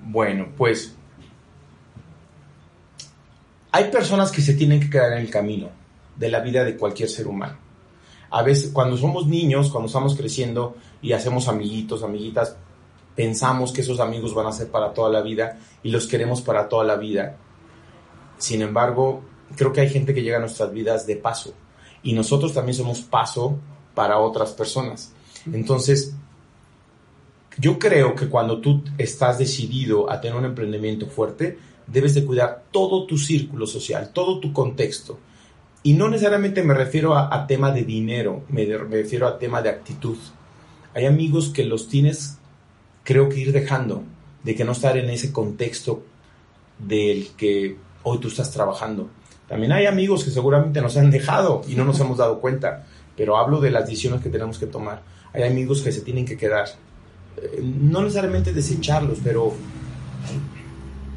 bueno, 0.00 0.48
pues 0.56 0.94
hay 3.72 3.90
personas 3.90 4.32
que 4.32 4.40
se 4.40 4.54
tienen 4.54 4.80
que 4.80 4.88
quedar 4.88 5.12
en 5.12 5.18
el 5.18 5.30
camino 5.30 5.68
de 6.16 6.30
la 6.30 6.40
vida 6.40 6.64
de 6.64 6.76
cualquier 6.76 7.10
ser 7.10 7.26
humano. 7.26 7.58
A 8.30 8.42
veces, 8.42 8.70
cuando 8.72 8.96
somos 8.96 9.26
niños, 9.26 9.70
cuando 9.70 9.86
estamos 9.86 10.16
creciendo 10.16 10.76
y 11.02 11.12
hacemos 11.12 11.46
amiguitos, 11.46 12.02
amiguitas, 12.02 12.56
pensamos 13.14 13.72
que 13.72 13.82
esos 13.82 14.00
amigos 14.00 14.34
van 14.34 14.46
a 14.46 14.52
ser 14.52 14.70
para 14.70 14.92
toda 14.94 15.10
la 15.10 15.20
vida 15.20 15.58
y 15.82 15.90
los 15.90 16.06
queremos 16.06 16.40
para 16.40 16.68
toda 16.68 16.84
la 16.84 16.96
vida. 16.96 17.36
Sin 18.38 18.62
embargo, 18.62 19.22
creo 19.56 19.72
que 19.72 19.82
hay 19.82 19.90
gente 19.90 20.14
que 20.14 20.22
llega 20.22 20.38
a 20.38 20.40
nuestras 20.40 20.72
vidas 20.72 21.06
de 21.06 21.16
paso 21.16 21.52
y 22.02 22.12
nosotros 22.12 22.54
también 22.54 22.76
somos 22.76 23.02
paso 23.02 23.58
para 23.96 24.18
otras 24.18 24.52
personas. 24.52 25.10
Entonces, 25.50 26.14
yo 27.58 27.78
creo 27.78 28.14
que 28.14 28.28
cuando 28.28 28.60
tú 28.60 28.84
estás 28.98 29.38
decidido 29.38 30.10
a 30.10 30.20
tener 30.20 30.36
un 30.36 30.44
emprendimiento 30.44 31.06
fuerte, 31.06 31.58
debes 31.86 32.14
de 32.14 32.26
cuidar 32.26 32.64
todo 32.70 33.06
tu 33.06 33.16
círculo 33.16 33.66
social, 33.66 34.10
todo 34.12 34.38
tu 34.38 34.52
contexto. 34.52 35.18
Y 35.82 35.94
no 35.94 36.10
necesariamente 36.10 36.62
me 36.62 36.74
refiero 36.74 37.16
a, 37.16 37.46
tema 37.46 37.70
de 37.72 37.84
dinero, 37.84 38.44
me, 38.50 38.66
refiero 38.66 39.26
a 39.26 39.38
tema 39.38 39.62
de 39.62 39.70
actitud. 39.70 40.18
Hay 40.92 41.06
amigos 41.06 41.48
que 41.48 41.64
los 41.64 41.88
tienes, 41.88 42.38
creo 43.02 43.30
que 43.30 43.40
ir 43.40 43.52
dejando, 43.52 44.02
de 44.42 44.54
que 44.54 44.64
no 44.64 44.72
estar 44.72 44.98
en 44.98 45.08
ese 45.08 45.32
contexto 45.32 46.02
del 46.78 47.28
que 47.38 47.78
hoy 48.02 48.18
tú 48.18 48.28
estás 48.28 48.50
trabajando. 48.50 49.08
También 49.48 49.72
hay 49.72 49.86
amigos 49.86 50.24
que 50.24 50.30
seguramente 50.30 50.82
nos 50.82 50.98
han 50.98 51.10
dejado 51.10 51.62
y 51.66 51.76
no 51.76 51.84
nos 51.84 51.98
hemos 52.00 52.18
dado 52.18 52.40
cuenta, 52.40 52.84
pero 53.16 53.36
hablo 53.36 53.60
de 53.60 53.70
las 53.70 53.86
decisiones 53.86 54.22
que 54.22 54.30
tenemos 54.30 54.58
que 54.58 54.66
tomar. 54.66 55.02
Hay 55.32 55.42
amigos 55.42 55.82
que 55.82 55.92
se 55.92 56.00
tienen 56.00 56.24
que 56.24 56.36
quedar. 56.36 56.68
Eh, 57.36 57.62
no 57.62 58.02
necesariamente 58.02 58.52
desecharlos, 58.52 59.18
pero 59.22 59.54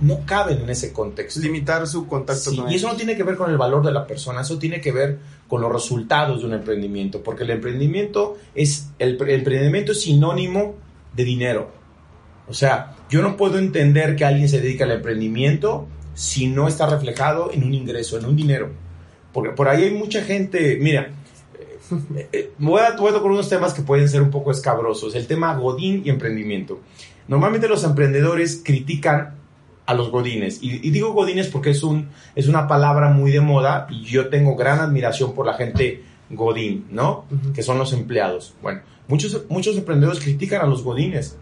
no 0.02 0.26
caben 0.26 0.62
en 0.62 0.70
ese 0.70 0.94
contexto. 0.94 1.40
Limitar 1.40 1.86
su 1.88 2.08
contacto 2.08 2.56
con 2.56 2.72
Y 2.72 2.76
eso 2.76 2.88
no 2.88 2.96
tiene 2.96 3.16
que 3.16 3.24
ver 3.24 3.36
con 3.36 3.52
el 3.52 3.58
valor 3.58 3.86
de 3.86 3.92
la 3.92 4.08
persona, 4.08 4.42
eso 4.42 4.58
tiene 4.58 4.80
que 4.82 4.92
ver 4.92 5.20
con 5.48 5.62
los 5.62 5.72
resultados 5.72 6.42
de 6.42 6.48
un 6.48 6.54
emprendimiento, 6.54 7.22
porque 7.22 7.44
el 7.44 7.50
emprendimiento 7.52 8.38
es, 8.56 8.90
el, 9.00 9.18
emprendimiento 9.30 9.92
es 9.92 10.02
sinónimo 10.02 10.76
de 11.14 11.24
dinero. 11.24 11.72
O 12.48 12.54
sea, 12.54 12.96
yo 13.10 13.22
no 13.22 13.38
puedo 13.38 13.60
entender 13.60 14.16
que 14.16 14.26
alguien 14.26 14.50
se 14.50 14.62
dedique 14.62 14.84
al 14.84 14.92
emprendimiento 14.92 15.88
si 16.14 16.48
no 16.48 16.68
está 16.68 16.88
reflejado 16.88 17.52
en 17.52 17.64
un 17.64 17.74
ingreso, 17.74 18.18
en 18.18 18.26
un 18.26 18.36
dinero. 18.36 18.70
Porque 19.34 19.52
por 19.52 19.68
ahí 19.68 19.84
hay 19.84 19.92
mucha 19.92 20.24
gente, 20.24 20.78
mira, 20.82 21.12
eh, 22.15 22.30
eh, 22.32 22.52
voy 22.58 22.82
a, 22.82 22.95
voy 22.95 23.10
a 23.10 23.13
tocar 23.13 23.32
unos 23.32 23.49
temas 23.49 23.73
que 23.73 23.82
pueden 23.82 24.08
ser 24.10 24.21
un 24.21 24.30
poco 24.30 24.52
escabrosos, 24.52 25.15
el 25.15 25.28
tema 25.28 25.56
Godín 25.56 26.02
y 26.06 26.10
emprendimiento. 26.10 26.80
Normalmente 27.28 27.67
los 27.67 27.84
emprendedores 27.84 28.62
critican 28.63 29.36
a 29.89 29.93
los 29.95 30.12
godines. 30.12 30.60
Y, 30.62 30.91
digo 30.91 31.13
godines 31.13 31.47
porque 31.47 31.71
es, 31.71 31.82
un, 31.82 32.10
es 32.36 32.47
una 32.47 32.67
palabra 32.67 33.10
muy 33.10 33.32
de 33.32 33.41
moda 33.41 33.88
y 33.89 34.04
yo 34.04 34.30
tengo 34.30 34.56
gran 34.56 34.80
admiración 34.80 35.34
por 35.34 35.47
la 35.47 35.56
gente 35.56 36.04
Godín, 36.30 36.86
¿no? 36.91 37.25
Que 37.56 37.63
son 37.63 37.80
los 37.80 37.91
empleados. 37.93 38.54
Bueno, 38.62 38.82
muchos, 39.08 39.45
muchos 39.49 39.75
emprendedores 39.78 40.21
critican 40.21 40.62
a 40.62 40.65
los 40.65 40.84
Godines. 40.84 41.38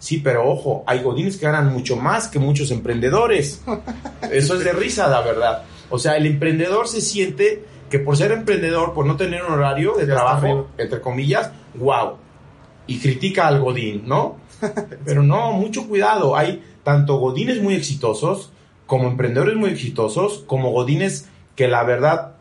Sí, 0.00 0.18
pero 0.18 0.50
ojo, 0.50 0.82
hay 0.88 1.02
Godines 1.02 1.36
que 1.36 1.46
ganan 1.46 1.72
mucho 1.72 1.96
más 1.96 2.26
que 2.26 2.40
muchos 2.40 2.72
emprendedores. 2.72 3.62
Eso 4.30 4.54
es 4.54 4.64
de 4.64 4.72
risa, 4.72 5.06
la 5.08 5.20
verdad. 5.20 5.62
O 5.88 5.98
sea, 5.98 6.16
el 6.16 6.26
emprendedor 6.26 6.88
se 6.88 7.00
siente 7.00 7.64
que 7.94 8.00
por 8.00 8.16
ser 8.16 8.32
emprendedor, 8.32 8.92
por 8.92 9.06
no 9.06 9.16
tener 9.16 9.44
un 9.44 9.52
horario 9.52 9.94
de 9.94 10.04
trabajo, 10.04 10.66
entre 10.78 11.00
comillas, 11.00 11.52
wow. 11.76 12.14
Y 12.88 12.98
critica 12.98 13.46
al 13.46 13.60
Godín, 13.60 14.02
¿no? 14.04 14.38
Pero 15.04 15.22
no, 15.22 15.52
mucho 15.52 15.86
cuidado. 15.86 16.36
Hay 16.36 16.60
tanto 16.82 17.18
Godines 17.18 17.62
muy 17.62 17.74
exitosos, 17.74 18.50
como 18.88 19.06
emprendedores 19.06 19.54
muy 19.54 19.70
exitosos, 19.70 20.42
como 20.44 20.72
Godines 20.72 21.28
que 21.54 21.68
la 21.68 21.84
verdad 21.84 22.34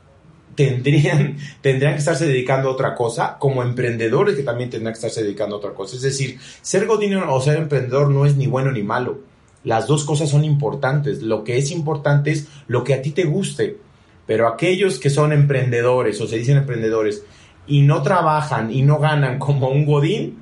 tendrían, 0.55 1.37
tendrían 1.61 1.93
que 1.93 1.99
estarse 1.99 2.25
dedicando 2.25 2.69
a 2.69 2.71
otra 2.71 2.95
cosa, 2.95 3.37
como 3.37 3.61
emprendedores 3.61 4.35
que 4.35 4.41
también 4.41 4.71
tendrían 4.71 4.93
que 4.93 4.97
estarse 4.97 5.21
dedicando 5.21 5.57
a 5.57 5.59
otra 5.59 5.75
cosa. 5.75 5.95
Es 5.95 6.01
decir, 6.01 6.39
ser 6.63 6.87
Godín 6.87 7.13
o 7.13 7.41
ser 7.41 7.57
emprendedor 7.57 8.09
no 8.09 8.25
es 8.25 8.35
ni 8.37 8.47
bueno 8.47 8.71
ni 8.71 8.81
malo. 8.81 9.19
Las 9.63 9.85
dos 9.85 10.03
cosas 10.03 10.31
son 10.31 10.45
importantes. 10.45 11.21
Lo 11.21 11.43
que 11.43 11.59
es 11.59 11.69
importante 11.69 12.31
es 12.31 12.47
lo 12.65 12.83
que 12.83 12.95
a 12.95 13.03
ti 13.03 13.11
te 13.11 13.25
guste. 13.25 13.92
Pero 14.25 14.47
aquellos 14.47 14.99
que 14.99 15.09
son 15.09 15.33
emprendedores 15.33 16.19
o 16.21 16.27
se 16.27 16.37
dicen 16.37 16.57
emprendedores 16.57 17.23
y 17.67 17.81
no 17.81 18.01
trabajan 18.01 18.71
y 18.71 18.81
no 18.81 18.99
ganan 18.99 19.39
como 19.39 19.69
un 19.69 19.85
Godín, 19.85 20.39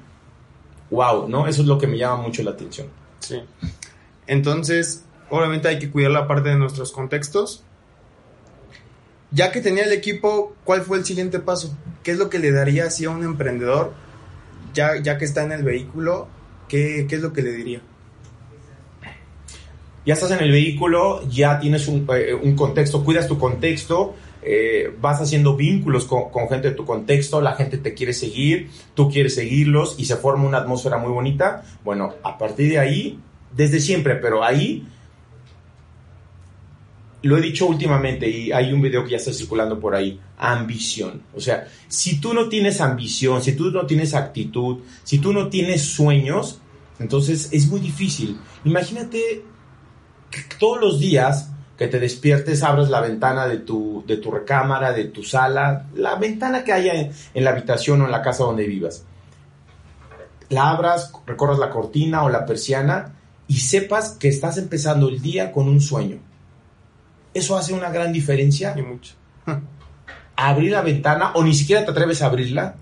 wow, 0.89 1.28
¿no? 1.28 1.48
Eso 1.48 1.62
es 1.62 1.67
lo 1.67 1.78
que 1.78 1.88
me 1.88 1.98
llama 1.98 2.22
mucho 2.22 2.44
la 2.44 2.52
atención. 2.52 2.88
Sí. 3.20 3.41
Entonces, 4.28 5.06
obviamente 5.30 5.67
hay 5.67 5.80
que 5.80 5.89
cuidar 5.89 6.12
la 6.12 6.28
parte 6.28 6.50
de 6.50 6.58
nuestros 6.58 6.91
contextos. 6.91 7.63
Ya 9.32 9.52
que 9.52 9.62
tenía 9.62 9.86
el 9.86 9.94
equipo, 9.94 10.56
¿cuál 10.63 10.82
fue 10.82 10.98
el 10.98 11.06
siguiente 11.06 11.39
paso? 11.39 11.76
¿Qué 12.04 12.12
es 12.12 12.17
lo 12.17 12.30
que 12.30 12.39
le 12.39 12.52
daría 12.52 12.86
así 12.86 13.06
a 13.06 13.10
un 13.10 13.24
emprendedor, 13.24 13.94
ya, 14.74 15.02
ya 15.02 15.17
que 15.17 15.26
está 15.26 15.44
en 15.44 15.54
el 15.54 15.63
vehículo? 15.63 16.28
¿Qué, 16.67 17.06
qué 17.08 17.15
es 17.15 17.22
lo 17.22 17.32
que 17.32 17.41
le 17.41 17.52
diría? 17.52 17.82
Ya 20.06 20.16
estás 20.16 20.32
en 20.32 20.40
el 20.40 20.52
vehículo, 20.52 21.28
ya 21.30 21.60
tienes 21.60 21.88
un, 21.88 22.08
eh, 22.16 22.56
contexto, 22.56 23.04
cuidas 23.04 23.28
tu 23.28 23.38
contexto, 23.38 24.16
eh, 24.42 24.92
vas 25.00 25.22
haciendo 25.22 25.56
vínculos 25.56 26.06
con, 26.06 26.32
gente 26.50 26.70
de 26.70 26.76
tu 26.76 26.86
contexto, 26.86 27.40
la 27.40 27.54
gente 27.54 27.78
te 27.78 27.94
quiere 27.94 28.14
seguir, 28.14 28.72
tú 28.96 29.12
quieres 29.12 29.36
seguirlos 29.36 29.96
y 30.00 30.06
se 30.06 30.16
forma 30.16 30.48
una 30.48 30.58
atmósfera 30.58 30.98
muy 30.98 31.12
bonita. 31.12 31.64
Bueno, 31.84 32.16
a 32.24 32.38
partir 32.40 32.72
de 32.72 32.80
ahí, 32.80 33.20
desde 33.56 33.80
siempre, 33.80 34.16
pero 34.16 34.44
ahí 34.44 34.88
lo 37.22 37.38
he 37.38 37.42
dicho 37.42 37.68
últimamente 37.68 38.28
y 38.28 38.52
hay 38.52 38.74
un 38.74 38.82
video 38.82 39.04
que 39.04 39.12
ya 39.12 39.18
está 39.18 39.32
circulando 39.32 39.80
por 39.80 39.94
ahí, 39.94 40.20
ambición. 40.40 41.22
O 41.36 41.40
sea, 41.40 41.68
si 41.88 42.20
tú 42.20 42.34
no 42.34 42.50
tienes 42.50 42.82
ambición, 42.82 43.44
si 43.44 43.52
tú 43.52 43.70
no 43.70 43.86
tienes 43.86 44.16
actitud, 44.16 44.80
si 45.04 45.20
tú 45.20 45.32
no 45.32 45.50
tienes 45.50 45.84
sueños, 45.84 46.60
entonces 46.98 47.50
es 47.52 47.68
muy 47.68 47.80
difícil. 47.80 48.40
Imagínate 48.66 49.44
todos 50.60 50.80
los 50.80 51.00
días 51.00 51.50
que 51.78 51.88
te 51.88 52.00
despiertes, 52.00 52.63
abras 52.63 52.89
la 52.89 53.02
ventana 53.02 53.48
de 53.48 53.58
tu, 53.58 54.04
de 54.06 54.17
tu 54.17 54.32
recámara, 54.32 54.94
de 54.94 55.06
tu 55.06 55.24
sala, 55.24 55.88
la 55.96 56.15
ventana 56.15 56.63
que 56.63 56.74
haya 56.74 56.94
en, 56.94 57.12
en 57.34 57.44
la 57.44 57.52
habitación 57.52 58.02
o 58.02 58.06
en 58.06 58.12
la 58.12 58.22
casa 58.22 58.44
donde 58.44 58.67
vivas. 58.67 59.06
La 60.50 60.70
abras, 60.70 61.12
recorras 61.26 61.58
la 61.58 61.70
cortina 61.70 62.24
o 62.24 62.30
la 62.30 62.46
persiana 62.46 63.15
y 63.48 63.60
sepas 63.60 64.12
que 64.12 64.28
estás 64.28 64.58
empezando 64.58 65.10
el 65.10 65.22
día 65.22 65.52
con 65.52 65.67
un 65.67 65.82
sueño 65.82 66.20
eso 67.34 67.58
hace 67.58 67.74
una 67.74 67.89
gran 67.89 68.12
diferencia. 68.12 68.74
Y 68.78 68.82
mucho. 68.82 69.13
Abrir 70.36 70.72
la 70.72 70.82
ventana 70.82 71.32
o 71.36 71.44
ni 71.44 71.54
siquiera 71.54 71.86
te 71.86 71.91
atreves 71.91 72.22
a 72.22 72.26
abrirla 72.26 72.76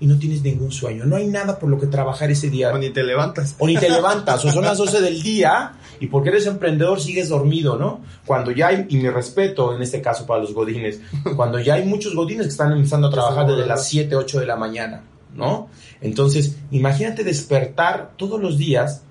y 0.00 0.06
no 0.06 0.18
tienes 0.18 0.42
ningún 0.42 0.72
sueño. 0.72 1.04
No 1.04 1.16
hay 1.16 1.26
nada 1.26 1.58
por 1.58 1.68
lo 1.68 1.78
que 1.78 1.86
trabajar 1.86 2.30
ese 2.30 2.48
día. 2.48 2.70
O 2.72 2.78
ni 2.78 2.90
te 2.90 3.02
levantas. 3.02 3.54
O 3.58 3.66
ni 3.66 3.76
te 3.76 3.88
levantas. 3.90 4.44
O 4.44 4.50
son 4.50 4.64
las 4.64 4.78
12 4.78 5.00
del 5.00 5.22
día 5.22 5.72
y 6.00 6.06
porque 6.06 6.30
eres 6.30 6.46
emprendedor 6.46 7.00
sigues 7.00 7.28
dormido, 7.28 7.76
¿no? 7.76 8.00
Cuando 8.26 8.50
ya 8.50 8.68
hay, 8.68 8.86
y 8.88 8.96
mi 8.96 9.08
respeto 9.08 9.74
en 9.74 9.82
este 9.82 10.00
caso 10.00 10.26
para 10.26 10.40
los 10.40 10.54
godines, 10.54 11.00
cuando 11.36 11.58
ya 11.58 11.74
hay 11.74 11.84
muchos 11.84 12.14
godines 12.14 12.46
que 12.46 12.52
están 12.52 12.72
empezando 12.72 13.08
a 13.08 13.10
trabajar 13.10 13.46
desde 13.46 13.66
las 13.66 13.86
7, 13.88 14.16
8 14.16 14.40
de 14.40 14.46
la 14.46 14.56
mañana, 14.56 15.02
¿no? 15.34 15.68
Entonces, 16.00 16.56
imagínate 16.70 17.24
despertar 17.24 18.12
todos 18.16 18.40
los 18.40 18.58
días 18.58 19.02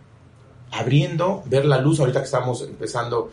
abriendo, 0.72 1.44
ver 1.46 1.66
la 1.66 1.80
luz, 1.80 2.00
ahorita 2.00 2.20
que 2.20 2.26
estamos 2.26 2.62
empezando 2.62 3.32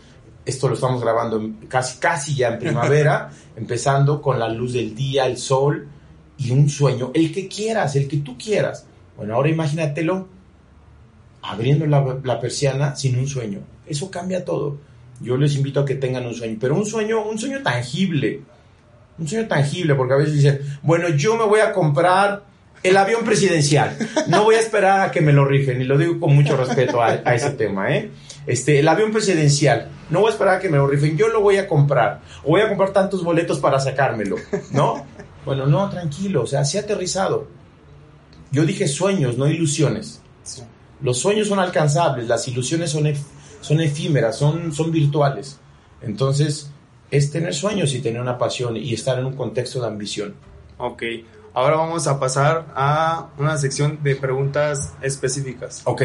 esto 0.48 0.66
lo 0.66 0.74
estamos 0.74 1.02
grabando 1.02 1.42
casi, 1.68 1.98
casi 1.98 2.34
ya 2.34 2.48
en 2.48 2.58
primavera, 2.58 3.30
empezando 3.54 4.22
con 4.22 4.38
la 4.38 4.48
luz 4.48 4.72
del 4.72 4.94
día, 4.94 5.26
el 5.26 5.36
sol 5.36 5.88
y 6.38 6.50
un 6.50 6.70
sueño, 6.70 7.10
el 7.14 7.32
que 7.32 7.48
quieras, 7.48 7.96
el 7.96 8.08
que 8.08 8.18
tú 8.18 8.38
quieras. 8.38 8.86
Bueno, 9.16 9.34
ahora 9.34 9.50
imagínatelo 9.50 10.28
abriendo 11.42 11.86
la, 11.86 12.40
persiana 12.40 12.96
sin 12.96 13.18
un 13.18 13.26
sueño. 13.26 13.60
Eso 13.86 14.10
cambia 14.10 14.44
todo. 14.44 14.78
Yo 15.20 15.36
les 15.36 15.56
invito 15.56 15.80
a 15.80 15.84
que 15.84 15.94
tengan 15.94 16.26
un 16.26 16.34
sueño, 16.34 16.56
pero 16.60 16.74
un 16.74 16.86
sueño, 16.86 17.24
un 17.24 17.38
sueño 17.38 17.62
tangible. 17.62 18.42
Un 19.18 19.26
sueño 19.26 19.48
tangible, 19.48 19.94
porque 19.94 20.14
a 20.14 20.16
veces 20.16 20.34
dicen, 20.34 20.60
bueno, 20.82 21.08
yo 21.08 21.36
me 21.36 21.44
voy 21.44 21.60
a 21.60 21.72
comprar 21.72 22.44
el 22.82 22.96
avión 22.96 23.24
presidencial. 23.24 23.96
No 24.28 24.44
voy 24.44 24.54
a 24.54 24.60
esperar 24.60 25.00
a 25.08 25.10
que 25.10 25.20
me 25.20 25.32
lo 25.32 25.44
rifen, 25.44 25.80
y 25.80 25.84
lo 25.84 25.98
digo 25.98 26.20
con 26.20 26.34
mucho 26.34 26.56
respeto 26.56 27.02
a, 27.02 27.14
ese 27.34 27.50
tema, 27.50 27.94
¿eh? 27.94 28.10
Este, 28.46 28.78
el 28.78 28.88
avión 28.88 29.12
presidencial, 29.12 29.88
no 30.10 30.20
voy 30.20 30.28
a 30.28 30.32
esperar 30.32 30.54
a 30.56 30.58
que 30.60 30.68
me 30.68 30.78
lo 30.78 30.86
rifen, 30.86 31.16
yo 31.16 31.28
lo 31.28 31.40
voy 31.40 31.56
a 31.56 31.66
comprar. 31.66 32.20
O 32.44 32.50
voy 32.50 32.60
a 32.60 32.68
comprar 32.68 32.92
tantos 32.92 33.24
boletos 33.24 33.58
para 33.58 33.80
sacármelo, 33.80 34.36
¿no? 34.70 35.04
bueno, 35.44 35.66
no, 35.66 35.88
tranquilo, 35.90 36.42
o 36.42 36.46
sea, 36.46 36.60
ha 36.60 36.80
aterrizado. 36.80 37.48
Yo 38.50 38.64
dije 38.64 38.88
sueños, 38.88 39.36
no 39.36 39.48
ilusiones. 39.48 40.22
Los 41.00 41.18
sueños 41.18 41.48
son 41.48 41.60
alcanzables, 41.60 42.26
las 42.26 42.46
ilusiones 42.48 42.90
son, 42.90 43.04
son 43.60 43.80
efímeras, 43.80 44.36
son, 44.36 44.72
son 44.72 44.90
virtuales. 44.90 45.58
Entonces, 46.02 46.70
es 47.10 47.30
tener 47.30 47.54
sueños 47.54 47.94
y 47.94 48.00
tener 48.00 48.20
una 48.20 48.38
pasión 48.38 48.76
y 48.76 48.92
estar 48.94 49.18
en 49.18 49.26
un 49.26 49.36
contexto 49.36 49.80
de 49.80 49.86
ambición. 49.86 50.34
Ok, 50.78 51.02
ahora 51.54 51.76
vamos 51.76 52.06
a 52.06 52.18
pasar 52.18 52.66
a 52.74 53.28
una 53.38 53.56
sección 53.58 54.00
de 54.02 54.16
preguntas 54.16 54.94
específicas. 55.02 55.82
Ok. 55.84 56.02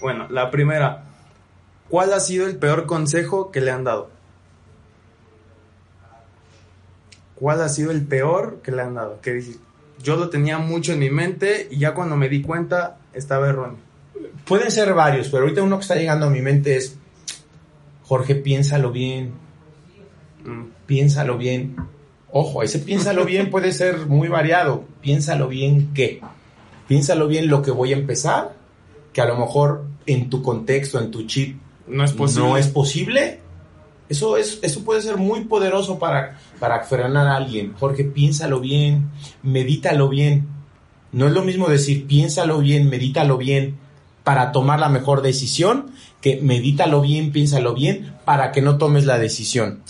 Bueno, 0.00 0.26
la 0.30 0.50
primera, 0.50 1.04
¿Cuál 1.90 2.12
ha 2.12 2.20
sido 2.20 2.46
el 2.46 2.56
peor 2.56 2.86
consejo 2.86 3.50
que 3.50 3.60
le 3.60 3.72
han 3.72 3.82
dado? 3.82 4.10
¿Cuál 7.34 7.60
ha 7.62 7.68
sido 7.68 7.90
el 7.90 8.06
peor 8.06 8.60
que 8.62 8.70
le 8.70 8.82
han 8.82 8.94
dado? 8.94 9.20
Que 9.20 9.56
yo 10.00 10.14
lo 10.14 10.30
tenía 10.30 10.58
mucho 10.58 10.92
en 10.92 11.00
mi 11.00 11.10
mente 11.10 11.66
y 11.68 11.78
ya 11.78 11.92
cuando 11.92 12.16
me 12.16 12.28
di 12.28 12.42
cuenta 12.42 12.98
estaba 13.12 13.48
erróneo. 13.48 13.78
Pueden 14.44 14.70
ser 14.70 14.94
varios, 14.94 15.28
pero 15.28 15.44
ahorita 15.44 15.62
uno 15.62 15.76
que 15.76 15.82
está 15.82 15.94
llegando 15.94 16.26
a 16.26 16.30
mi 16.30 16.42
mente 16.42 16.76
es, 16.76 16.96
Jorge, 18.04 18.34
piénsalo 18.34 18.90
bien. 18.90 19.32
Mm. 20.44 20.64
Piénsalo 20.86 21.38
bien. 21.38 21.76
Ojo, 22.32 22.62
ese 22.62 22.80
piénsalo 22.80 23.24
bien 23.24 23.50
puede 23.50 23.72
ser 23.72 24.06
muy 24.06 24.28
variado. 24.28 24.84
Piénsalo 25.00 25.48
bien 25.48 25.92
qué. 25.94 26.20
Piénsalo 26.88 27.28
bien 27.28 27.48
lo 27.48 27.62
que 27.62 27.70
voy 27.70 27.92
a 27.92 27.96
empezar, 27.96 28.56
que 29.12 29.20
a 29.20 29.26
lo 29.26 29.36
mejor 29.36 29.84
en 30.06 30.28
tu 30.28 30.42
contexto, 30.42 30.98
en 30.98 31.10
tu 31.10 31.26
chip, 31.26 31.60
no 31.86 32.04
es 32.04 32.12
posible. 32.12 32.48
No 32.48 32.56
es 32.56 32.68
posible. 32.68 33.40
Eso, 34.08 34.36
es, 34.36 34.58
eso 34.62 34.84
puede 34.84 35.02
ser 35.02 35.16
muy 35.16 35.44
poderoso 35.44 36.00
para, 36.00 36.38
para 36.58 36.82
frenar 36.82 37.28
a 37.28 37.36
alguien. 37.36 37.74
Jorge, 37.78 38.02
piénsalo 38.02 38.58
bien, 38.58 39.10
medítalo 39.44 40.08
bien. 40.08 40.48
No 41.12 41.28
es 41.28 41.32
lo 41.32 41.42
mismo 41.42 41.68
decir 41.68 42.06
piénsalo 42.06 42.58
bien, 42.58 42.88
medítalo 42.88 43.36
bien 43.36 43.76
para 44.30 44.52
tomar 44.52 44.78
la 44.78 44.88
mejor 44.88 45.22
decisión 45.22 45.90
que 46.20 46.40
medítalo 46.40 47.00
bien, 47.00 47.32
piénsalo 47.32 47.74
bien 47.74 48.14
para 48.24 48.52
que 48.52 48.62
no 48.62 48.78
tomes 48.78 49.04
la 49.04 49.18
decisión. 49.18 49.82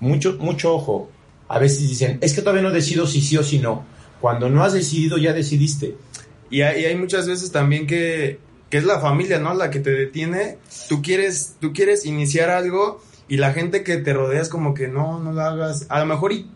Mucho, 0.00 0.36
mucho 0.38 0.74
ojo. 0.74 1.10
A 1.48 1.58
veces 1.58 1.88
dicen, 1.88 2.18
es 2.20 2.34
que 2.34 2.42
todavía 2.42 2.60
no 2.60 2.72
decido 2.72 3.06
si 3.06 3.22
sí 3.22 3.38
o 3.38 3.42
si 3.42 3.58
no. 3.58 3.86
Cuando 4.20 4.50
no 4.50 4.62
has 4.62 4.74
decidido, 4.74 5.16
ya 5.16 5.32
decidiste. 5.32 5.96
Y 6.50 6.60
hay, 6.60 6.82
y 6.82 6.84
hay 6.84 6.94
muchas 6.94 7.26
veces 7.26 7.52
también 7.52 7.86
que 7.86 8.38
que 8.68 8.76
es 8.76 8.84
la 8.84 9.00
familia, 9.00 9.38
¿no? 9.38 9.54
La 9.54 9.70
que 9.70 9.80
te 9.80 9.92
detiene. 9.92 10.58
Tú 10.90 11.00
quieres, 11.00 11.54
tú 11.58 11.72
quieres 11.72 12.04
iniciar 12.04 12.50
algo 12.50 13.00
y 13.28 13.38
la 13.38 13.54
gente 13.54 13.82
que 13.82 13.96
te 13.96 14.12
rodea 14.12 14.42
es 14.42 14.50
como 14.50 14.74
que 14.74 14.88
no, 14.88 15.20
no 15.20 15.32
lo 15.32 15.40
hagas. 15.40 15.86
A 15.88 16.00
lo 16.00 16.04
mejor 16.04 16.32
y 16.32 16.50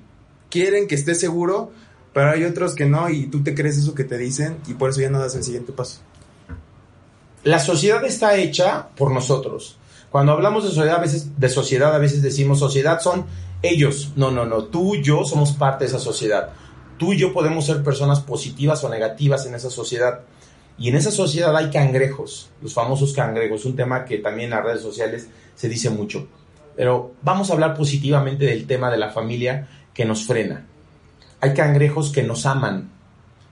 quieren 0.50 0.88
que 0.88 0.94
estés 0.94 1.18
seguro, 1.18 1.72
pero 2.12 2.33
hay 2.33 2.44
otros 2.44 2.74
que 2.74 2.85
no 2.85 3.09
y 3.09 3.29
tú 3.29 3.42
te 3.42 3.55
crees 3.55 3.79
eso 3.79 3.94
que 3.94 4.05
te 4.05 4.18
dicen 4.18 4.59
y 4.68 4.74
por 4.74 4.90
eso 4.90 5.00
ya 5.00 5.09
no 5.09 5.20
das 5.20 5.35
el 5.37 5.42
siguiente 5.42 5.72
paso. 5.72 6.03
La 7.42 7.59
sociedad 7.59 8.05
está 8.05 8.37
hecha 8.37 8.88
por 8.96 9.12
nosotros. 9.12 9.79
Cuando 10.11 10.33
hablamos 10.33 10.64
de 10.64 10.70
sociedad, 10.70 10.96
a 10.96 11.00
veces, 11.00 11.38
de 11.38 11.48
sociedad, 11.48 11.94
a 11.94 11.98
veces 11.98 12.20
decimos 12.20 12.59
sociedad 12.59 13.00
son 13.00 13.24
ellos. 13.62 14.12
No, 14.16 14.31
no, 14.31 14.44
no. 14.44 14.64
Tú 14.64 14.96
y 14.96 15.03
yo 15.03 15.24
somos 15.24 15.53
parte 15.53 15.85
de 15.85 15.90
esa 15.90 15.98
sociedad. 15.98 16.50
Tú 16.98 17.12
y 17.12 17.18
yo 17.18 17.33
podemos 17.33 17.64
ser 17.64 17.83
personas 17.83 18.20
positivas 18.20 18.85
o 18.85 18.90
negativas 18.90 19.46
en 19.46 19.55
esa 19.55 19.70
sociedad. 19.70 20.20
Y 20.76 20.88
en 20.88 20.96
esa 20.96 21.11
sociedad 21.11 21.57
hay 21.57 21.70
cangrejos, 21.70 22.50
los 22.61 22.74
famosos 22.74 23.12
cangrejos, 23.12 23.64
un 23.64 23.76
tema 23.76 24.05
que 24.05 24.18
también 24.18 24.50
en 24.50 24.57
las 24.57 24.64
redes 24.64 24.83
sociales 24.83 25.29
se 25.55 25.68
dice 25.68 25.90
mucho. 25.90 26.26
Pero 26.76 27.12
vamos 27.22 27.50
a 27.50 27.53
hablar 27.53 27.76
positivamente 27.76 28.46
del 28.46 28.66
tema 28.66 28.90
de 28.90 28.98
la 28.98 29.11
familia 29.11 29.68
que 29.94 30.05
nos 30.05 30.24
frena. 30.24 30.66
hay 31.40 31.55
cangrejos 31.55 32.11
que 32.11 32.22
nos 32.22 32.46
aman 32.46 32.90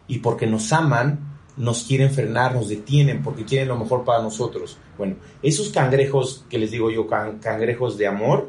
y 0.07 0.18
porque 0.18 0.46
nos 0.46 0.72
aman 0.72 1.28
nos 1.59 1.83
quieren 1.83 2.11
frenar, 2.12 2.55
nos 2.55 2.68
detienen 2.68 3.23
porque 3.23 3.44
quieren 3.44 3.68
lo 3.68 3.77
mejor 3.77 4.05
para 4.05 4.23
nosotros. 4.23 4.79
Bueno, 4.97 5.16
esos 5.42 5.71
cangrejos 5.71 6.44
que 6.49 6.59
les 6.59 6.71
digo 6.71 6.90
yo, 6.90 7.07
cangrejos 7.07 7.99
de 7.99 8.07
amor, 8.07 8.49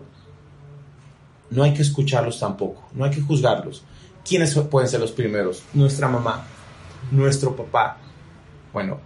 no 1.49 1.63
hay 1.63 1.73
que 1.73 1.81
escucharlos 1.81 2.39
tampoco, 2.39 2.87
no 2.93 3.05
hay 3.05 3.11
que 3.11 3.21
juzgarlos. 3.21 3.83
¿Quiénes 4.23 4.53
pueden 4.55 4.87
ser 4.87 4.99
los 4.99 5.11
primeros? 5.11 5.63
Nuestra 5.73 6.07
mamá, 6.07 6.45
nuestro 7.11 7.55
papá. 7.55 7.97
Bueno, 8.71 8.99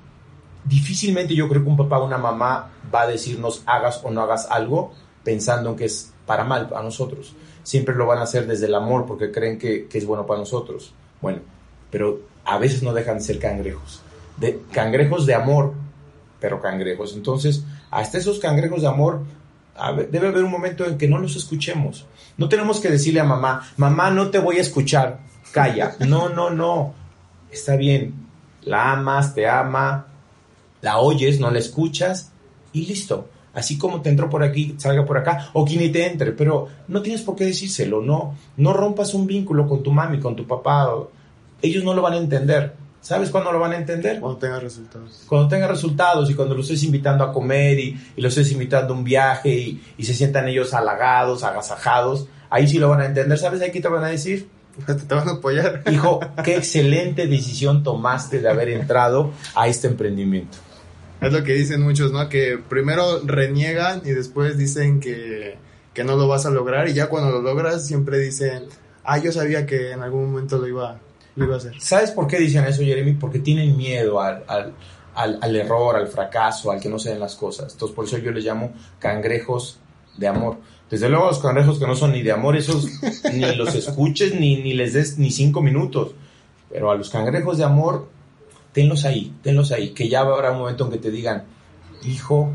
difícilmente 0.66 1.34
yo 1.34 1.48
creo 1.48 1.64
que 1.64 1.70
un 1.70 1.78
papá 1.78 2.00
o 2.00 2.06
una 2.06 2.18
mamá 2.18 2.72
va 2.94 3.04
a 3.04 3.08
decirnos 3.08 3.64
hagas 3.66 4.02
o 4.04 4.12
no 4.12 4.22
hagas 4.22 4.48
algo 4.52 4.92
pensando 5.24 5.70
en 5.70 5.76
que 5.78 5.86
es 5.86 6.14
para 6.26 6.44
mal 6.44 6.68
para 6.68 6.84
nosotros. 6.84 7.34
Siempre 7.64 7.96
lo 7.96 8.06
van 8.06 8.20
a 8.20 8.24
hacer 8.24 8.46
desde 8.48 8.66
el 8.66 8.76
amor 8.76 9.06
porque 9.06 9.32
creen 9.32 9.58
que, 9.58 9.88
que 9.88 9.98
es 9.98 10.06
bueno 10.06 10.26
para 10.26 10.42
nosotros. 10.42 10.94
Bueno, 11.22 11.40
pero 11.90 12.33
a 12.46 12.58
veces 12.58 12.84
no 12.84 12.94
dejan 12.94 13.18
de 13.18 13.24
ser 13.24 13.40
cangrejos. 13.40 14.02
De, 14.38 14.62
cangrejos 14.72 15.26
de 15.26 15.34
amor, 15.34 15.74
pero 16.40 16.62
cangrejos. 16.62 17.14
Entonces, 17.16 17.64
hasta 17.92 18.18
esos 18.18 18.40
cangrejos 18.40 18.82
de 18.82 18.88
amor, 18.88 19.24
debe 20.12 20.28
haber 20.28 20.44
un 20.44 20.52
momento 20.52 20.86
en 20.86 20.98
que 20.98 21.08
no 21.08 21.18
los 21.18 21.36
escuchemos. 21.36 22.06
No 22.38 22.50
tenemos 22.50 22.80
que 22.80 22.90
decirle 22.90 23.20
a 23.20 23.26
mamá, 23.26 23.68
mamá, 23.78 24.10
no 24.10 24.30
te 24.30 24.40
voy 24.40 24.58
a 24.58 24.62
escuchar, 24.62 25.20
calla. 25.52 25.96
No, 26.08 26.30
no, 26.30 26.50
no. 26.50 26.94
Está 27.52 27.76
bien. 27.76 28.14
La 28.64 28.94
amas, 28.94 29.36
te 29.36 29.48
ama, 29.48 30.08
la 30.82 31.00
oyes, 31.00 31.40
no 31.40 31.52
la 31.52 31.60
escuchas 31.60 32.32
y 32.72 32.86
listo. 32.86 33.30
Así 33.54 33.78
como 33.78 34.02
te 34.02 34.10
entró 34.10 34.30
por 34.30 34.44
aquí, 34.44 34.76
salga 34.78 35.06
por 35.06 35.18
acá, 35.18 35.50
o 35.54 35.64
que 35.64 35.78
ni 35.78 35.90
te 35.90 36.08
entre, 36.08 36.32
pero 36.32 36.68
no 36.88 37.02
tienes 37.02 37.22
por 37.22 37.36
qué 37.36 37.46
decírselo, 37.46 38.02
no, 38.02 38.36
no 38.58 38.74
rompas 38.74 39.14
un 39.14 39.28
vínculo 39.28 39.68
con 39.68 39.84
tu 39.84 39.92
mami, 39.92 40.20
con 40.20 40.36
tu 40.36 40.48
papá, 40.48 40.90
ellos 41.64 41.84
no 41.84 41.94
lo 41.94 42.02
van 42.02 42.14
a 42.14 42.18
entender. 42.18 42.74
¿Sabes 43.02 43.32
cuándo 43.32 43.52
lo 43.52 43.60
van 43.60 43.72
a 43.74 43.78
entender? 43.78 44.20
Cuando 44.20 44.38
tenga 44.38 44.60
resultados. 44.60 45.24
Cuando 45.28 45.48
tenga 45.48 45.68
resultados 45.68 46.30
y 46.30 46.36
cuando 46.36 46.56
los 46.56 46.70
estés 46.70 46.84
invitando 46.84 47.24
a 47.24 47.34
comer 47.34 47.80
y, 47.80 48.00
y 48.16 48.22
los 48.22 48.38
estés 48.38 48.54
invitando 48.54 48.94
a 48.94 48.98
un 48.98 49.04
viaje 49.04 49.50
y, 49.50 49.84
y, 49.98 50.06
se 50.06 50.14
sientan 50.14 50.48
ellos 50.48 50.74
halagados, 50.74 51.44
agasajados, 51.44 52.28
ahí 52.50 52.68
sí 52.68 52.78
lo 52.78 52.90
van 52.90 53.02
a 53.02 53.06
entender. 53.06 53.38
¿Sabes? 53.38 53.62
Ahí 53.62 53.72
qué 53.72 53.82
te 53.82 53.90
van 53.90 54.04
a 54.04 54.08
decir. 54.08 54.48
Te 54.86 55.16
van 55.16 55.28
a 55.28 55.32
apoyar. 55.34 55.84
Hijo, 55.92 56.20
qué 56.44 56.56
excelente 56.58 57.28
decisión 57.28 57.84
tomaste 57.84 58.40
de 58.40 58.50
haber 58.50 58.70
entrado 58.70 59.32
a 59.56 59.68
este 59.68 59.88
emprendimiento. 59.88 60.58
Es 61.22 61.32
lo 61.32 61.44
que 61.44 61.54
dicen 61.54 61.82
muchos, 61.82 62.12
¿no? 62.12 62.28
Que 62.28 62.58
primero 62.58 63.22
reniegan 63.24 64.02
y 64.04 64.12
después 64.12 64.58
dicen 64.58 65.00
que, 65.00 65.58
que 65.94 66.04
no 66.04 66.16
lo 66.16 66.28
vas 66.28 66.46
a 66.46 66.50
lograr 66.50 66.90
y 66.90 66.94
ya 66.94 67.08
cuando 67.08 67.32
lo 67.32 67.42
logras 67.42 67.86
siempre 67.86 68.18
dicen, 68.20 68.64
ah, 69.04 69.18
yo 69.20 69.32
sabía 69.32 69.66
que 69.66 69.92
en 69.92 70.02
algún 70.02 70.32
momento 70.32 70.58
lo 70.58 70.68
iba, 70.68 71.00
lo 71.36 71.46
iba 71.46 71.56
a 71.56 71.58
hacer. 71.58 71.80
¿Sabes 71.80 72.12
por 72.12 72.28
qué 72.28 72.38
dicen 72.38 72.66
eso, 72.66 72.84
Jeremy? 72.84 73.14
Porque 73.14 73.40
tienen 73.40 73.76
miedo 73.76 74.22
al, 74.22 74.44
al, 74.48 74.74
al, 75.16 75.40
al 75.42 75.56
error, 75.56 75.96
al 75.96 76.08
fracaso, 76.08 76.72
al 76.72 76.80
que 76.80 76.90
no 76.90 77.00
se 77.00 77.10
den 77.10 77.20
las 77.20 77.36
cosas. 77.36 77.74
Entonces, 77.74 77.96
por 77.96 78.06
eso 78.06 78.18
yo 78.18 78.32
les 78.32 78.44
llamo 78.44 78.74
cangrejos 79.00 79.80
de 80.18 80.28
amor. 80.28 80.58
Desde 80.90 81.10
luego 81.10 81.26
los 81.26 81.40
cangrejos 81.40 81.80
que 81.80 81.88
no 81.88 81.96
son 81.96 82.12
ni 82.12 82.22
de 82.22 82.32
amor, 82.32 82.56
esos 82.56 82.88
ni 83.34 83.56
los 83.56 83.74
escuches 83.74 84.36
ni, 84.36 84.62
ni 84.62 84.74
les 84.74 84.94
des 84.94 85.18
ni 85.18 85.32
cinco 85.32 85.62
minutos. 85.62 86.14
Pero 86.70 86.92
a 86.92 86.96
los 86.96 87.10
cangrejos 87.10 87.58
de 87.58 87.64
amor 87.64 88.10
tenlos 88.74 89.06
ahí, 89.06 89.34
tenlos 89.42 89.72
ahí, 89.72 89.92
que 89.92 90.10
ya 90.10 90.22
habrá 90.22 90.52
un 90.52 90.60
momento 90.60 90.86
en 90.86 90.92
que 90.92 90.98
te 90.98 91.12
digan, 91.12 91.46
hijo, 92.04 92.52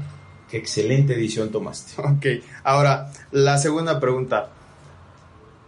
qué 0.50 0.58
excelente 0.58 1.14
edición 1.14 1.50
tomaste. 1.50 2.00
Ok, 2.02 2.44
ahora, 2.64 3.10
la 3.30 3.58
segunda 3.58 3.98
pregunta. 4.00 4.50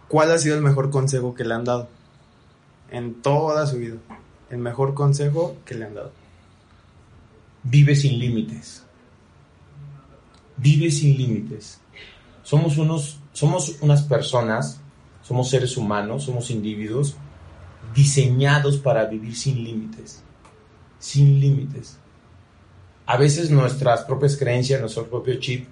¿Cuál 0.07 0.31
ha 0.31 0.37
sido 0.37 0.55
el 0.55 0.61
mejor 0.61 0.89
consejo 0.89 1.33
que 1.33 1.45
le 1.45 1.53
han 1.53 1.63
dado 1.63 1.87
en 2.91 3.21
toda 3.21 3.65
su 3.65 3.77
vida? 3.77 3.97
El 4.49 4.59
mejor 4.59 4.93
consejo 4.93 5.57
que 5.65 5.75
le 5.75 5.85
han 5.85 5.95
dado. 5.95 6.11
Vive 7.63 7.95
sin 7.95 8.19
límites. 8.19 8.83
Vive 10.57 10.91
sin 10.91 11.17
límites. 11.17 11.79
Somos 12.43 12.77
unos, 12.77 13.19
somos 13.33 13.77
unas 13.81 14.03
personas, 14.03 14.81
somos 15.23 15.49
seres 15.49 15.77
humanos, 15.77 16.25
somos 16.25 16.51
individuos 16.51 17.15
diseñados 17.95 18.77
para 18.77 19.05
vivir 19.05 19.35
sin 19.35 19.63
límites 19.63 20.23
sin 21.01 21.39
límites. 21.39 21.97
A 23.07 23.17
veces 23.17 23.49
nuestras 23.49 24.03
propias 24.03 24.37
creencias, 24.37 24.79
nuestro 24.79 25.09
propio 25.09 25.35
chip, 25.39 25.67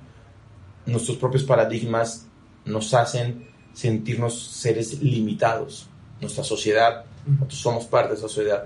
nuestros 0.85 1.17
propios 1.17 1.43
paradigmas 1.43 2.25
nos 2.65 2.93
hacen 2.93 3.47
sentirnos 3.71 4.37
seres 4.43 5.01
limitados. 5.01 5.87
Nuestra 6.19 6.43
sociedad, 6.43 7.05
somos 7.47 7.85
parte 7.85 8.09
de 8.09 8.15
esa 8.15 8.27
sociedad, 8.27 8.65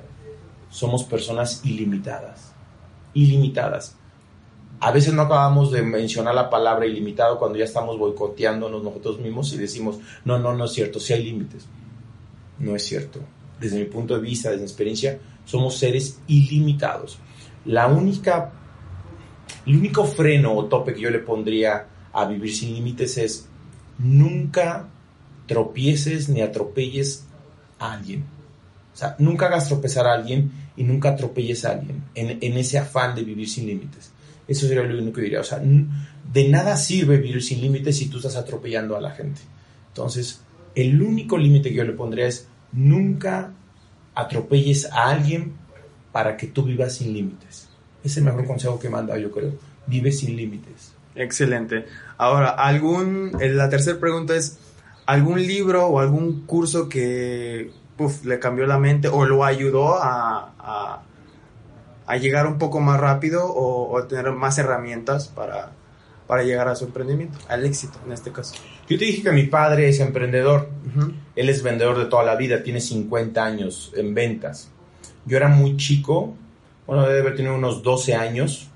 somos 0.70 1.04
personas 1.04 1.62
ilimitadas. 1.64 2.54
Ilimitadas. 3.14 3.96
A 4.80 4.92
veces 4.92 5.14
no 5.14 5.22
acabamos 5.22 5.72
de 5.72 5.82
mencionar 5.82 6.36
la 6.36 6.50
palabra 6.50 6.86
ilimitado 6.86 7.38
cuando 7.38 7.58
ya 7.58 7.66
estamos 7.66 7.98
boicoteándonos 7.98 8.84
nosotros 8.84 9.20
mismos 9.20 9.54
y 9.54 9.58
decimos, 9.58 10.00
no, 10.26 10.40
no, 10.40 10.54
no 10.54 10.66
es 10.66 10.74
cierto, 10.74 11.00
si 11.00 11.14
hay 11.14 11.24
límites. 11.24 11.68
No 12.60 12.76
es 12.76 12.84
cierto. 12.84 13.20
Desde 13.60 13.80
mi 13.80 13.86
punto 13.86 14.16
de 14.16 14.22
vista, 14.22 14.50
desde 14.50 14.64
mi 14.64 14.68
experiencia, 14.68 15.20
somos 15.46 15.78
seres 15.78 16.20
ilimitados. 16.28 17.20
La 17.66 17.88
única, 17.88 18.52
el 19.66 19.78
único 19.78 20.04
freno 20.06 20.54
o 20.54 20.66
tope 20.66 20.94
que 20.94 21.02
yo 21.02 21.10
le 21.10 21.20
pondría 21.20 21.88
a 22.12 22.26
vivir 22.26 22.54
sin 22.54 22.74
límites 22.74 23.18
es 23.18 23.48
nunca 23.98 24.90
tropieces 25.48 26.30
ni 26.30 26.42
atropelles 26.42 27.26
a 27.80 27.94
alguien. 27.94 28.26
O 28.94 28.98
sea, 28.98 29.16
nunca 29.20 29.48
hagas 29.48 29.68
tropezar 29.68 30.06
a 30.08 30.14
alguien 30.14 30.52
y 30.78 30.84
nunca 30.84 31.10
atropelles 31.10 31.66
a 31.66 31.72
alguien 31.72 32.04
en, 32.14 32.38
en 32.42 32.58
ese 32.58 32.78
afán 32.78 33.16
de 33.16 33.24
vivir 33.24 33.50
sin 33.50 33.66
límites. 33.66 34.12
Eso 34.48 34.68
sería 34.68 34.84
lo 34.84 34.98
único 34.98 35.16
que 35.16 35.22
diría. 35.24 35.40
O 35.40 35.44
sea, 35.44 35.60
de 35.60 36.50
nada 36.50 36.76
sirve 36.76 37.18
vivir 37.18 37.42
sin 37.42 37.62
límites 37.62 37.98
si 37.98 38.08
tú 38.08 38.18
estás 38.18 38.36
atropellando 38.36 38.96
a 38.96 39.02
la 39.02 39.12
gente. 39.12 39.42
Entonces, 39.90 40.42
el 40.76 41.02
único 41.02 41.38
límite 41.38 41.70
que 41.70 41.76
yo 41.76 41.84
le 41.84 41.94
pondría 41.94 42.28
es 42.28 42.48
nunca 42.72 43.54
atropelles 44.16 44.86
a 44.92 45.10
alguien 45.10 45.54
para 46.12 46.38
que 46.38 46.48
tú 46.48 46.64
vivas 46.64 46.96
sin 46.96 47.14
límites. 47.14 47.70
Es 48.04 48.18
el 48.18 48.24
mejor 48.24 48.46
consejo 48.46 48.80
que 48.80 48.90
manda, 48.90 49.18
yo 49.18 49.32
creo. 49.32 49.54
Vive 49.88 50.12
sin 50.12 50.36
límites. 50.36 50.94
Excelente. 51.16 51.86
Ahora, 52.18 52.50
algún, 52.50 53.32
eh, 53.40 53.50
la 53.50 53.70
tercera 53.70 54.00
pregunta 54.00 54.36
es, 54.36 54.58
¿algún 55.06 55.42
libro 55.42 55.88
o 55.88 56.00
algún 56.00 56.46
curso 56.46 56.90
que 56.90 57.72
le 58.24 58.40
cambió 58.40 58.66
la 58.66 58.80
mente 58.80 59.08
o 59.08 59.26
lo 59.26 59.44
ayudó 59.44 59.96
a, 59.96 60.54
a, 60.60 61.04
a 62.06 62.18
llegar 62.18 62.48
un 62.48 62.58
poco 62.58 62.80
más 62.80 63.00
rápido 63.00 63.46
o, 63.46 63.92
o, 63.94 64.04
tener 64.04 64.32
más 64.32 64.58
herramientas 64.58 65.28
para, 65.28 65.72
para 66.28 66.44
llegar 66.44 66.68
a 66.68 66.76
su 66.76 66.86
emprendimiento, 66.86 67.38
al 67.48 67.66
éxito 67.66 68.00
en 68.06 68.12
este 68.12 68.32
caso? 68.32 68.56
Yo 68.90 68.98
te 68.98 69.06
dije 69.06 69.24
que 69.24 69.32
mi 69.32 69.44
padre 69.44 69.90
es 69.90 70.00
emprendedor. 70.00 70.70
Uh 70.86 71.00
-huh. 71.00 71.14
Él 71.36 71.50
es 71.50 71.64
vendedor 71.64 71.98
de 71.98 72.06
toda 72.06 72.24
la 72.24 72.36
vida, 72.36 72.64
tiene 72.64 72.82
50 72.82 73.44
años 73.44 73.92
en 73.96 74.14
ventas. 74.14 74.70
Yo 75.26 75.38
era 75.38 75.48
muy 75.48 75.78
chico, 75.78 76.36
bueno, 76.86 77.04
debe 77.08 77.22
haber 77.22 77.36
tenido 77.36 77.56
unos 77.56 77.82
12 77.82 78.16
años, 78.16 78.70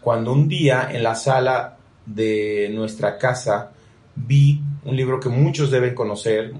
cuando 0.00 0.32
un 0.32 0.48
día 0.48 0.88
en 0.90 1.02
la 1.02 1.14
sala 1.14 1.76
de 2.06 2.70
nuestra 2.72 3.18
casa 3.18 3.72
vi 4.14 4.60
un 4.84 4.96
libro 4.96 5.20
que 5.20 5.28
muchos 5.28 5.70
deben 5.70 5.94
conocer, 5.94 6.52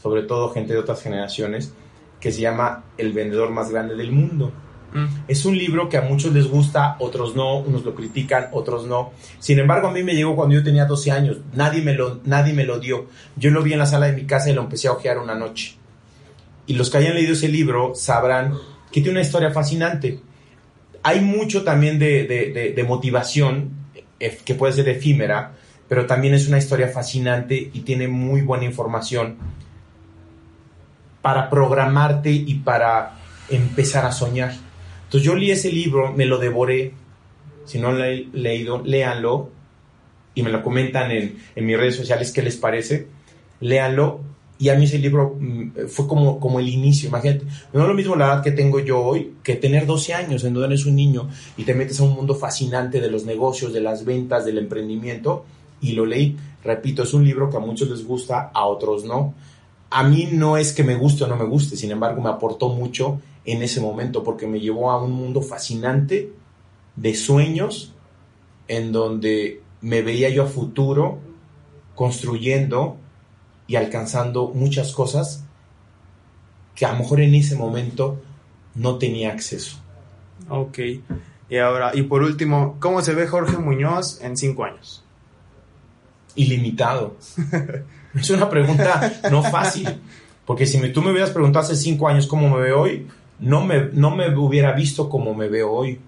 sobre 0.00 0.22
todo 0.22 0.50
gente 0.50 0.72
de 0.72 0.78
otras 0.78 1.02
generaciones, 1.02 1.72
que 2.20 2.32
se 2.32 2.40
llama 2.40 2.84
El 2.96 3.12
vendedor 3.12 3.50
más 3.50 3.70
grande 3.70 3.94
del 3.94 4.12
mundo. 4.12 4.52
Mm. 4.92 5.06
Es 5.28 5.44
un 5.44 5.56
libro 5.56 5.88
que 5.88 5.98
a 5.98 6.02
muchos 6.02 6.32
les 6.32 6.46
gusta, 6.46 6.96
otros 7.00 7.36
no, 7.36 7.58
unos 7.58 7.84
lo 7.84 7.94
critican, 7.94 8.48
otros 8.52 8.86
no. 8.86 9.12
Sin 9.38 9.58
embargo, 9.58 9.88
a 9.88 9.92
mí 9.92 10.02
me 10.02 10.14
llegó 10.14 10.34
cuando 10.34 10.54
yo 10.54 10.64
tenía 10.64 10.86
12 10.86 11.10
años, 11.10 11.38
nadie 11.54 11.82
me 11.82 11.94
lo, 11.94 12.20
nadie 12.24 12.52
me 12.54 12.64
lo 12.64 12.78
dio. 12.78 13.06
Yo 13.36 13.50
lo 13.50 13.62
vi 13.62 13.72
en 13.72 13.78
la 13.78 13.86
sala 13.86 14.06
de 14.06 14.12
mi 14.12 14.24
casa 14.24 14.50
y 14.50 14.54
lo 14.54 14.62
empecé 14.62 14.88
a 14.88 14.92
ojear 14.92 15.18
una 15.18 15.34
noche. 15.34 15.76
Y 16.66 16.74
los 16.74 16.90
que 16.90 16.98
hayan 16.98 17.14
leído 17.14 17.32
ese 17.32 17.48
libro 17.48 17.94
sabrán 17.94 18.54
que 18.90 19.00
tiene 19.00 19.18
una 19.18 19.26
historia 19.26 19.50
fascinante. 19.50 20.20
Hay 21.02 21.20
mucho 21.20 21.62
también 21.62 21.98
de, 21.98 22.24
de, 22.24 22.52
de, 22.52 22.72
de 22.72 22.84
motivación, 22.84 23.70
eh, 24.20 24.38
que 24.44 24.54
puede 24.54 24.72
ser 24.72 24.88
efímera, 24.88 25.52
pero 25.88 26.06
también 26.06 26.34
es 26.34 26.48
una 26.48 26.58
historia 26.58 26.88
fascinante 26.88 27.70
y 27.72 27.80
tiene 27.80 28.08
muy 28.08 28.42
buena 28.42 28.64
información 28.64 29.36
para 31.28 31.50
programarte 31.50 32.30
y 32.30 32.54
para 32.54 33.18
empezar 33.50 34.06
a 34.06 34.12
soñar. 34.12 34.54
Entonces 35.04 35.26
yo 35.26 35.34
leí 35.34 35.50
ese 35.50 35.70
libro, 35.70 36.10
me 36.10 36.24
lo 36.24 36.38
devoré. 36.38 36.94
Si 37.66 37.78
no 37.78 37.92
lo 37.92 38.02
he 38.02 38.28
leído, 38.32 38.80
léanlo 38.82 39.50
y 40.34 40.42
me 40.42 40.48
lo 40.48 40.62
comentan 40.62 41.10
en, 41.10 41.36
en 41.54 41.66
mis 41.66 41.76
redes 41.76 41.96
sociales 41.96 42.32
qué 42.32 42.40
les 42.40 42.56
parece. 42.56 43.08
Léanlo. 43.60 44.22
Y 44.58 44.70
a 44.70 44.76
mí 44.76 44.86
ese 44.86 44.98
libro 44.98 45.36
mm, 45.38 45.86
fue 45.88 46.08
como, 46.08 46.40
como 46.40 46.60
el 46.60 46.68
inicio, 46.70 47.10
imagínate. 47.10 47.44
No 47.74 47.82
es 47.82 47.88
lo 47.88 47.92
mismo 47.92 48.16
la 48.16 48.28
edad 48.28 48.42
que 48.42 48.52
tengo 48.52 48.80
yo 48.80 48.98
hoy 48.98 49.34
que 49.42 49.56
tener 49.56 49.84
12 49.84 50.14
años, 50.14 50.44
en 50.44 50.54
donde 50.54 50.68
eres 50.68 50.86
un 50.86 50.96
niño 50.96 51.28
y 51.58 51.64
te 51.64 51.74
metes 51.74 52.00
a 52.00 52.04
un 52.04 52.14
mundo 52.14 52.36
fascinante 52.36 53.02
de 53.02 53.10
los 53.10 53.26
negocios, 53.26 53.74
de 53.74 53.82
las 53.82 54.06
ventas, 54.06 54.46
del 54.46 54.56
emprendimiento. 54.56 55.44
Y 55.82 55.92
lo 55.92 56.06
leí. 56.06 56.38
Repito, 56.64 57.02
es 57.02 57.12
un 57.12 57.22
libro 57.22 57.50
que 57.50 57.58
a 57.58 57.60
muchos 57.60 57.90
les 57.90 58.02
gusta, 58.02 58.50
a 58.54 58.64
otros 58.64 59.04
no. 59.04 59.34
A 59.90 60.04
mí 60.04 60.28
no 60.32 60.56
es 60.56 60.72
que 60.72 60.84
me 60.84 60.94
guste 60.96 61.24
o 61.24 61.26
no 61.26 61.36
me 61.36 61.44
guste, 61.44 61.76
sin 61.76 61.90
embargo 61.90 62.20
me 62.20 62.28
aportó 62.28 62.68
mucho 62.68 63.20
en 63.44 63.62
ese 63.62 63.80
momento 63.80 64.22
porque 64.22 64.46
me 64.46 64.60
llevó 64.60 64.90
a 64.90 65.02
un 65.02 65.12
mundo 65.12 65.40
fascinante 65.40 66.32
de 66.96 67.14
sueños 67.14 67.94
en 68.66 68.92
donde 68.92 69.62
me 69.80 70.02
veía 70.02 70.28
yo 70.28 70.42
a 70.42 70.46
futuro 70.46 71.18
construyendo 71.94 72.96
y 73.66 73.76
alcanzando 73.76 74.48
muchas 74.48 74.92
cosas 74.92 75.44
que 76.74 76.86
a 76.86 76.92
lo 76.92 76.98
mejor 76.98 77.20
en 77.20 77.34
ese 77.34 77.56
momento 77.56 78.20
no 78.74 78.98
tenía 78.98 79.32
acceso. 79.32 79.78
Ok. 80.48 80.78
Y 81.50 81.56
ahora, 81.56 81.92
y 81.94 82.02
por 82.02 82.22
último, 82.22 82.76
¿cómo 82.78 83.00
se 83.02 83.14
ve 83.14 83.26
Jorge 83.26 83.56
Muñoz 83.56 84.20
en 84.22 84.36
cinco 84.36 84.64
años? 84.64 85.04
Ilimitado. 86.38 87.16
es 88.14 88.30
una 88.30 88.48
pregunta 88.48 89.20
no 89.30 89.42
fácil. 89.42 89.88
Porque 90.46 90.64
si 90.64 90.80
tú 90.92 91.02
me 91.02 91.10
hubieras 91.10 91.30
preguntado 91.30 91.64
hace 91.64 91.76
cinco 91.76 92.08
años 92.08 92.26
cómo 92.26 92.48
me 92.48 92.62
veo 92.62 92.80
hoy, 92.80 93.06
no 93.38 93.64
me, 93.64 93.90
no 93.92 94.14
me 94.14 94.34
hubiera 94.34 94.72
visto 94.72 95.08
como 95.08 95.34
me 95.34 95.48
veo 95.48 95.70
hoy. 95.70 96.00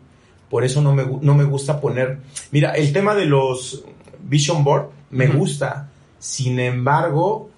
Por 0.48 0.64
eso 0.64 0.80
no 0.80 0.94
me, 0.94 1.04
no 1.20 1.34
me 1.34 1.44
gusta 1.44 1.80
poner... 1.80 2.20
Mira, 2.50 2.72
el 2.72 2.92
tema 2.92 3.14
de 3.14 3.26
los 3.26 3.84
Vision 4.22 4.64
Board 4.64 4.88
me 5.10 5.26
gusta. 5.26 5.90
Sin 6.18 6.58
embargo, 6.58 7.50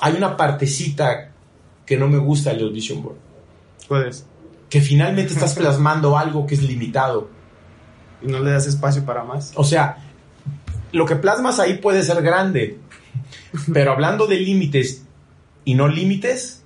hay 0.00 0.14
una 0.14 0.36
partecita 0.36 1.30
que 1.86 1.96
no 1.96 2.08
me 2.08 2.18
gusta 2.18 2.50
de 2.50 2.60
los 2.60 2.72
Vision 2.72 3.02
Board. 3.02 3.16
¿Cuál 3.86 4.08
es? 4.08 4.26
Que 4.68 4.80
finalmente 4.80 5.32
estás 5.32 5.54
plasmando 5.58 6.18
algo 6.18 6.46
que 6.46 6.54
es 6.54 6.62
limitado. 6.62 7.28
Y 8.22 8.26
no 8.26 8.40
le 8.40 8.50
das 8.50 8.66
espacio 8.66 9.04
para 9.04 9.22
más. 9.22 9.52
O 9.54 9.64
sea, 9.64 10.07
lo 10.92 11.06
que 11.06 11.16
plasmas 11.16 11.58
ahí 11.58 11.78
puede 11.78 12.02
ser 12.02 12.22
grande. 12.22 12.78
Pero 13.72 13.92
hablando 13.92 14.26
de 14.26 14.36
límites 14.36 15.04
y 15.64 15.74
no 15.74 15.88
límites, 15.88 16.64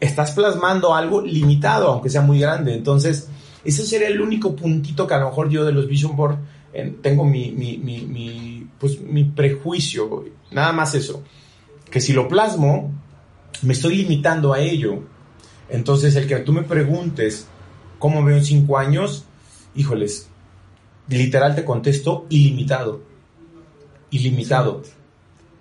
estás 0.00 0.32
plasmando 0.32 0.94
algo 0.94 1.20
limitado, 1.20 1.88
aunque 1.88 2.10
sea 2.10 2.22
muy 2.22 2.40
grande. 2.40 2.74
Entonces, 2.74 3.28
ese 3.64 3.84
sería 3.84 4.08
el 4.08 4.20
único 4.20 4.54
puntito 4.54 5.06
que 5.06 5.14
a 5.14 5.18
lo 5.18 5.28
mejor 5.28 5.50
yo 5.50 5.64
de 5.64 5.72
los 5.72 5.86
Vision 5.86 6.16
Board 6.16 6.38
tengo 7.02 7.24
mi, 7.24 7.50
mi, 7.50 7.78
mi, 7.78 8.66
pues, 8.78 9.00
mi 9.00 9.24
prejuicio. 9.24 10.24
Nada 10.50 10.72
más 10.72 10.94
eso. 10.94 11.22
Que 11.90 12.00
si 12.00 12.12
lo 12.12 12.28
plasmo, 12.28 12.92
me 13.62 13.72
estoy 13.72 13.96
limitando 13.96 14.52
a 14.52 14.60
ello. 14.60 15.02
Entonces, 15.68 16.14
el 16.16 16.26
que 16.26 16.36
tú 16.36 16.52
me 16.52 16.62
preguntes 16.62 17.46
cómo 17.98 18.22
veo 18.24 18.36
en 18.36 18.44
cinco 18.44 18.78
años, 18.78 19.24
híjoles, 19.74 20.28
literal 21.08 21.54
te 21.54 21.64
contesto 21.64 22.26
ilimitado. 22.28 23.07
Ilimitado. 24.10 24.82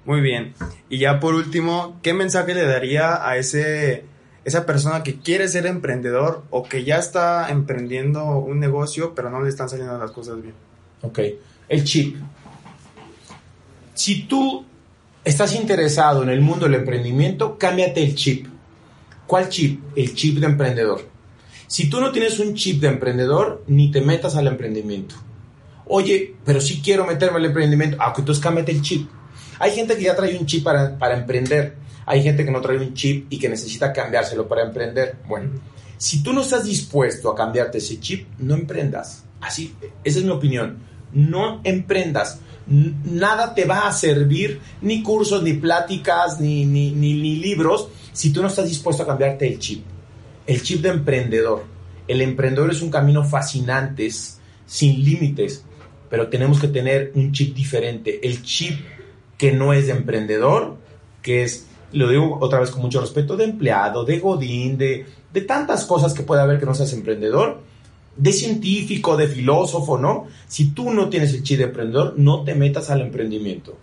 Muy 0.06 0.22
bien. 0.22 0.54
Y 0.90 1.00
ya 1.00 1.20
por 1.20 1.36
último, 1.36 2.00
¿qué 2.02 2.14
mensaje 2.14 2.54
le 2.54 2.66
daría 2.66 3.28
a 3.28 3.38
ese 3.38 4.06
esa 4.46 4.66
persona 4.66 5.04
que 5.04 5.20
quiere 5.20 5.50
ser 5.50 5.66
emprendedor 5.66 6.46
o 6.52 6.64
que 6.64 6.86
ya 6.86 6.98
está 6.98 7.50
emprendiendo 7.50 8.38
un 8.38 8.62
negocio, 8.62 9.14
pero 9.14 9.30
no 9.30 9.42
le 9.42 9.50
están 9.50 9.68
saliendo 9.68 9.98
las 9.98 10.12
cosas 10.12 10.42
bien? 10.42 10.54
Ok. 11.02 11.20
El 11.68 11.84
chip. 11.84 12.16
Si 13.94 14.24
tú 14.24 14.64
estás 15.26 15.54
interesado 15.54 16.24
en 16.24 16.30
el 16.30 16.40
mundo 16.40 16.66
del 16.66 16.76
emprendimiento, 16.76 17.58
cámbiate 17.58 18.02
el 18.02 18.16
chip. 18.16 18.48
¿Cuál 19.26 19.50
chip? 19.50 19.82
El 19.98 20.16
chip 20.16 20.38
de 20.38 20.46
emprendedor. 20.46 21.02
Si 21.68 21.90
tú 21.90 22.00
no 22.00 22.14
tienes 22.14 22.40
un 22.40 22.54
chip 22.54 22.80
de 22.80 22.88
emprendedor, 22.88 23.66
ni 23.68 23.92
te 23.92 24.00
metas 24.00 24.38
al 24.38 24.48
emprendimiento. 24.48 25.16
Oye, 25.90 26.36
pero 26.44 26.60
si 26.60 26.82
quiero 26.82 27.06
meterme 27.06 27.38
al 27.38 27.46
emprendimiento, 27.46 27.98
ah, 28.00 28.14
entonces 28.18 28.44
el 28.68 28.82
chip. 28.82 29.10
Hay 29.60 29.72
gente 29.72 29.96
que 29.96 30.04
ya 30.04 30.16
trae 30.16 30.38
un 30.38 30.46
chip 30.46 30.64
para, 30.64 30.98
para 30.98 31.18
emprender. 31.18 31.76
Hay 32.06 32.24
gente 32.24 32.46
que 32.46 32.52
no 32.52 32.62
trae 32.62 32.78
un 32.78 32.94
chip 32.94 33.28
y 33.30 33.40
que 33.40 33.50
necesita 33.50 33.92
cambiárselo 33.92 34.48
para 34.48 34.64
emprender. 34.64 35.18
Bueno, 35.28 35.52
si 35.98 36.22
tú 36.22 36.34
no 36.34 36.42
estás 36.42 36.66
dispuesto 36.66 37.30
a 37.30 37.36
cambiarte 37.36 37.80
ese 37.80 38.00
chip, 38.00 38.28
no 38.40 38.54
emprendas. 38.54 39.24
Así, 39.42 39.76
esa 40.04 40.20
es 40.20 40.26
mi 40.26 40.32
opinión. 40.32 40.78
No 41.12 41.62
emprendas. 41.64 42.40
Nada 42.68 43.56
te 43.56 43.66
va 43.66 43.88
a 43.88 43.94
servir, 43.94 44.60
ni 44.82 45.02
cursos, 45.02 45.42
ni 45.42 45.54
pláticas, 45.54 46.40
ni, 46.40 46.66
ni, 46.66 46.92
ni, 46.92 47.14
ni 47.14 47.38
libros, 47.38 47.90
si 48.12 48.32
tú 48.32 48.42
no 48.42 48.50
estás 48.50 48.68
dispuesto 48.68 49.04
a 49.04 49.08
cambiarte 49.08 49.48
el 49.48 49.58
chip. 49.58 49.86
El 50.46 50.62
chip 50.62 50.82
de 50.82 50.90
emprendedor. 50.90 51.66
El 52.08 52.22
emprendedor 52.22 52.72
es 52.72 52.82
un 52.82 52.90
camino 52.90 53.24
fascinante, 53.24 54.10
sin 54.66 55.04
límites, 55.04 55.66
pero 56.10 56.28
tenemos 56.28 56.60
que 56.60 56.68
tener 56.68 57.12
un 57.16 57.32
chip 57.32 57.56
diferente. 57.56 58.20
El 58.28 58.44
chip 58.44 58.80
que 59.38 59.52
no 59.52 59.74
es 59.74 59.88
de 59.88 59.94
emprendedor, 59.94 60.78
que 61.22 61.44
es, 61.44 61.68
lo 61.92 62.10
digo 62.10 62.38
otra 62.42 62.60
vez 62.60 62.72
con 62.72 62.82
mucho 62.82 63.02
respeto, 63.02 63.38
de 63.38 63.46
empleado, 63.46 64.04
de 64.04 64.20
godín, 64.20 64.78
de, 64.78 65.06
tantas 65.48 65.86
cosas 65.86 66.16
que 66.16 66.24
puede 66.24 66.42
haber 66.42 66.60
que 66.60 66.66
no 66.66 66.74
seas 66.74 66.94
emprendedor, 66.94 67.62
de 68.16 68.34
científico, 68.34 69.16
de 69.16 69.28
filósofo, 69.28 70.00
¿no? 70.00 70.26
Si 70.48 70.72
tú 70.72 70.92
no 70.92 71.10
tienes 71.10 71.32
el 71.36 71.44
chip 71.44 71.60
de 71.60 71.66
emprendedor, 71.66 72.16
no 72.18 72.44
te 72.44 72.56
metas 72.56 72.90
al 72.90 73.02
emprendimiento. 73.02 73.78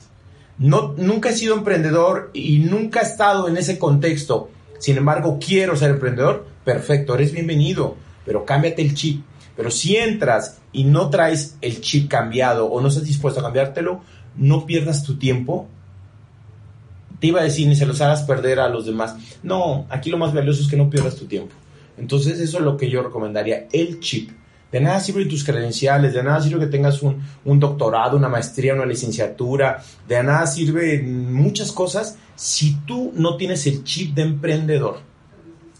No, 0.58 0.94
nunca 0.96 1.30
he 1.30 1.32
sido 1.32 1.54
emprendedor 1.54 2.30
y 2.34 2.58
nunca 2.58 3.00
he 3.00 3.04
estado 3.04 3.46
en 3.46 3.56
ese 3.56 3.78
contexto. 3.78 4.50
Sin 4.78 4.96
embargo, 4.96 5.38
quiero 5.44 5.76
ser 5.76 5.90
emprendedor. 5.90 6.46
Perfecto, 6.64 7.14
eres 7.14 7.32
bienvenido, 7.32 7.94
pero 8.26 8.44
cámbiate 8.44 8.82
el 8.82 8.94
chip. 8.94 9.22
Pero 9.56 9.70
si 9.70 9.96
entras 9.96 10.60
y 10.72 10.84
no 10.84 11.10
traes 11.10 11.56
el 11.60 11.80
chip 11.80 12.08
cambiado 12.08 12.66
o 12.66 12.80
no 12.80 12.88
estás 12.88 13.04
dispuesto 13.04 13.40
a 13.40 13.44
cambiártelo, 13.44 14.02
no 14.36 14.66
pierdas 14.66 15.04
tu 15.04 15.16
tiempo. 15.16 15.68
Te 17.20 17.28
iba 17.28 17.40
a 17.40 17.44
decir, 17.44 17.68
ni 17.68 17.76
se 17.76 17.86
los 17.86 18.00
hagas 18.00 18.22
perder 18.22 18.58
a 18.58 18.68
los 18.68 18.86
demás. 18.86 19.16
No, 19.42 19.86
aquí 19.88 20.10
lo 20.10 20.18
más 20.18 20.34
valioso 20.34 20.62
es 20.62 20.68
que 20.68 20.76
no 20.76 20.90
pierdas 20.90 21.16
tu 21.16 21.26
tiempo. 21.26 21.54
Entonces 21.96 22.40
eso 22.40 22.58
es 22.58 22.64
lo 22.64 22.76
que 22.76 22.90
yo 22.90 23.02
recomendaría, 23.02 23.68
el 23.72 24.00
chip. 24.00 24.30
De 24.72 24.80
nada 24.80 24.98
sirven 24.98 25.28
tus 25.28 25.44
credenciales, 25.44 26.14
de 26.14 26.22
nada 26.24 26.40
sirve 26.40 26.64
que 26.64 26.72
tengas 26.72 27.00
un, 27.00 27.22
un, 27.44 27.60
doctorado, 27.60 28.16
una 28.16 28.28
maestría, 28.28 28.74
una 28.74 28.84
licenciatura, 28.84 29.80
de 30.08 30.20
nada 30.24 30.48
sirve 30.48 31.00
muchas 31.00 31.70
cosas 31.70 32.18
si 32.34 32.78
tú 32.84 33.12
no 33.14 33.36
tienes 33.36 33.68
el 33.68 33.84
chip 33.84 34.16
de 34.16 34.22
emprendedor. 34.22 35.13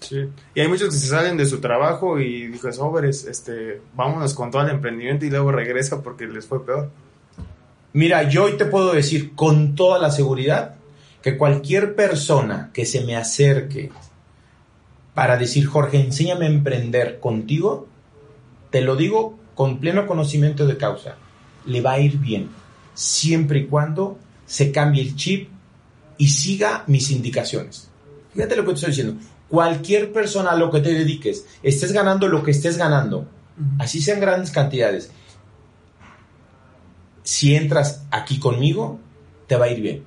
Sí. 0.09 0.29
Y 0.55 0.61
hay 0.61 0.69
muchos 0.69 0.91
que 0.91 0.97
se 0.97 1.07
salen 1.07 1.37
de 1.37 1.47
su 1.47 1.61
trabajo 1.61 2.19
y 2.21 2.49
dicen, 2.49 2.73
sobres, 2.73 3.25
este, 3.25 3.81
vámonos 3.95 4.35
con 4.35 4.51
todo 4.51 4.63
el 4.63 4.71
emprendimiento 4.71 5.25
y 5.25 5.31
luego 5.31 5.53
regresa 5.53 6.03
porque 6.03 6.27
les 6.27 6.47
fue 6.47 6.65
peor. 6.65 6.91
Mira, 7.93 8.29
yo 8.29 8.45
hoy 8.45 8.57
te 8.57 8.65
puedo 8.65 8.93
decir 8.93 9.35
con 9.35 9.75
toda 9.75 9.99
la 9.99 10.11
seguridad 10.11 10.75
que 11.23 11.39
cualquier 11.39 11.95
persona 11.95 12.71
que 12.75 12.85
se 12.85 13.05
me 13.05 13.17
acerque 13.17 13.91
para 15.15 15.37
decir, 15.37 15.67
Jorge, 15.67 16.01
enséñame 16.01 16.47
a 16.47 16.51
emprender 16.51 17.21
contigo, 17.21 17.87
te 18.71 18.81
lo 18.81 18.97
digo 18.97 19.39
con 19.55 19.79
pleno 19.79 20.07
conocimiento 20.07 20.67
de 20.67 20.77
causa, 20.77 21.17
le 21.67 21.81
va 21.81 21.93
a 21.93 22.01
ir 22.01 22.19
bien, 22.19 22.51
siempre 22.95 23.61
y 23.61 23.67
cuando 23.67 24.19
se 24.45 24.73
cambie 24.73 25.03
el 25.03 25.15
chip 25.15 25.49
y 26.19 26.29
siga 26.29 26.85
mis 26.89 27.11
indicaciones. 27.11 27.89
Fíjate 28.35 28.57
lo 28.57 28.63
que 28.63 28.71
te 28.71 28.75
estoy 28.75 28.91
diciendo. 28.91 29.15
Cualquier 29.49 30.13
persona 30.13 30.53
a 30.53 30.57
lo 30.57 30.71
que 30.71 30.81
te 30.81 30.93
dediques, 30.93 31.47
estés 31.63 31.93
ganando 31.93 32.29
lo 32.29 32.43
que 32.43 32.51
estés 32.51 32.77
ganando, 32.77 33.27
así 33.79 34.01
sean 34.01 34.21
grandes 34.21 34.51
cantidades, 34.51 35.11
si 37.25 37.55
entras 37.57 38.05
aquí 38.11 38.39
conmigo, 38.39 39.01
te 39.47 39.57
va 39.57 39.65
a 39.67 39.71
ir 39.71 39.81
bien. 39.81 40.05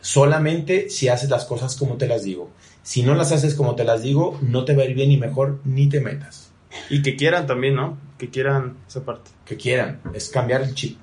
Solamente 0.00 0.90
si 0.90 1.08
haces 1.08 1.30
las 1.30 1.44
cosas 1.44 1.76
como 1.76 1.96
te 1.96 2.06
las 2.06 2.22
digo. 2.22 2.50
Si 2.82 3.02
no 3.02 3.14
las 3.14 3.32
haces 3.32 3.54
como 3.54 3.74
te 3.74 3.84
las 3.84 4.02
digo, 4.02 4.38
no 4.42 4.64
te 4.64 4.74
va 4.76 4.82
a 4.82 4.86
ir 4.86 4.94
bien 4.94 5.10
y 5.10 5.16
mejor 5.16 5.60
ni 5.64 5.88
te 5.88 6.00
metas. 6.00 6.50
Y 6.90 7.02
que 7.02 7.16
quieran 7.16 7.46
también, 7.46 7.74
¿no? 7.74 7.98
Que 8.18 8.30
quieran 8.30 8.76
esa 8.86 9.04
parte. 9.04 9.30
Que 9.44 9.56
quieran, 9.56 10.00
es 10.12 10.28
cambiar 10.28 10.62
el 10.62 10.74
chip. 10.74 10.98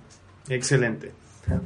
Excelente. 0.48 1.12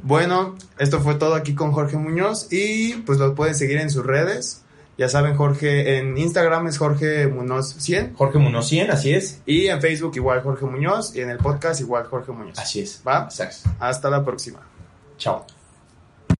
Bueno, 0.02 0.56
esto 0.78 1.00
fue 1.00 1.16
todo 1.16 1.34
aquí 1.34 1.54
con 1.54 1.72
Jorge 1.72 1.96
Muñoz 1.96 2.52
y 2.52 2.94
pues 3.06 3.18
lo 3.18 3.34
pueden 3.34 3.54
seguir 3.54 3.78
en 3.78 3.90
sus 3.90 4.04
redes. 4.04 4.64
Ya 4.98 5.08
saben, 5.08 5.36
Jorge, 5.36 5.98
en 5.98 6.18
Instagram 6.18 6.66
es 6.66 6.76
Jorge 6.76 7.28
Muñoz 7.28 7.76
100. 7.78 8.14
Jorge 8.16 8.38
Muñoz 8.38 8.68
100, 8.68 8.90
así 8.90 9.14
es. 9.14 9.40
Y 9.46 9.68
en 9.68 9.80
Facebook 9.80 10.12
igual 10.16 10.42
Jorge 10.42 10.66
Muñoz 10.66 11.14
y 11.14 11.20
en 11.20 11.30
el 11.30 11.38
podcast 11.38 11.80
igual 11.80 12.04
Jorge 12.06 12.32
Muñoz. 12.32 12.58
Así 12.58 12.80
es. 12.80 13.00
¿Va? 13.06 13.22
Exacto. 13.22 13.70
Hasta 13.78 14.10
la 14.10 14.24
próxima. 14.24 14.58
Chao. 15.16 15.46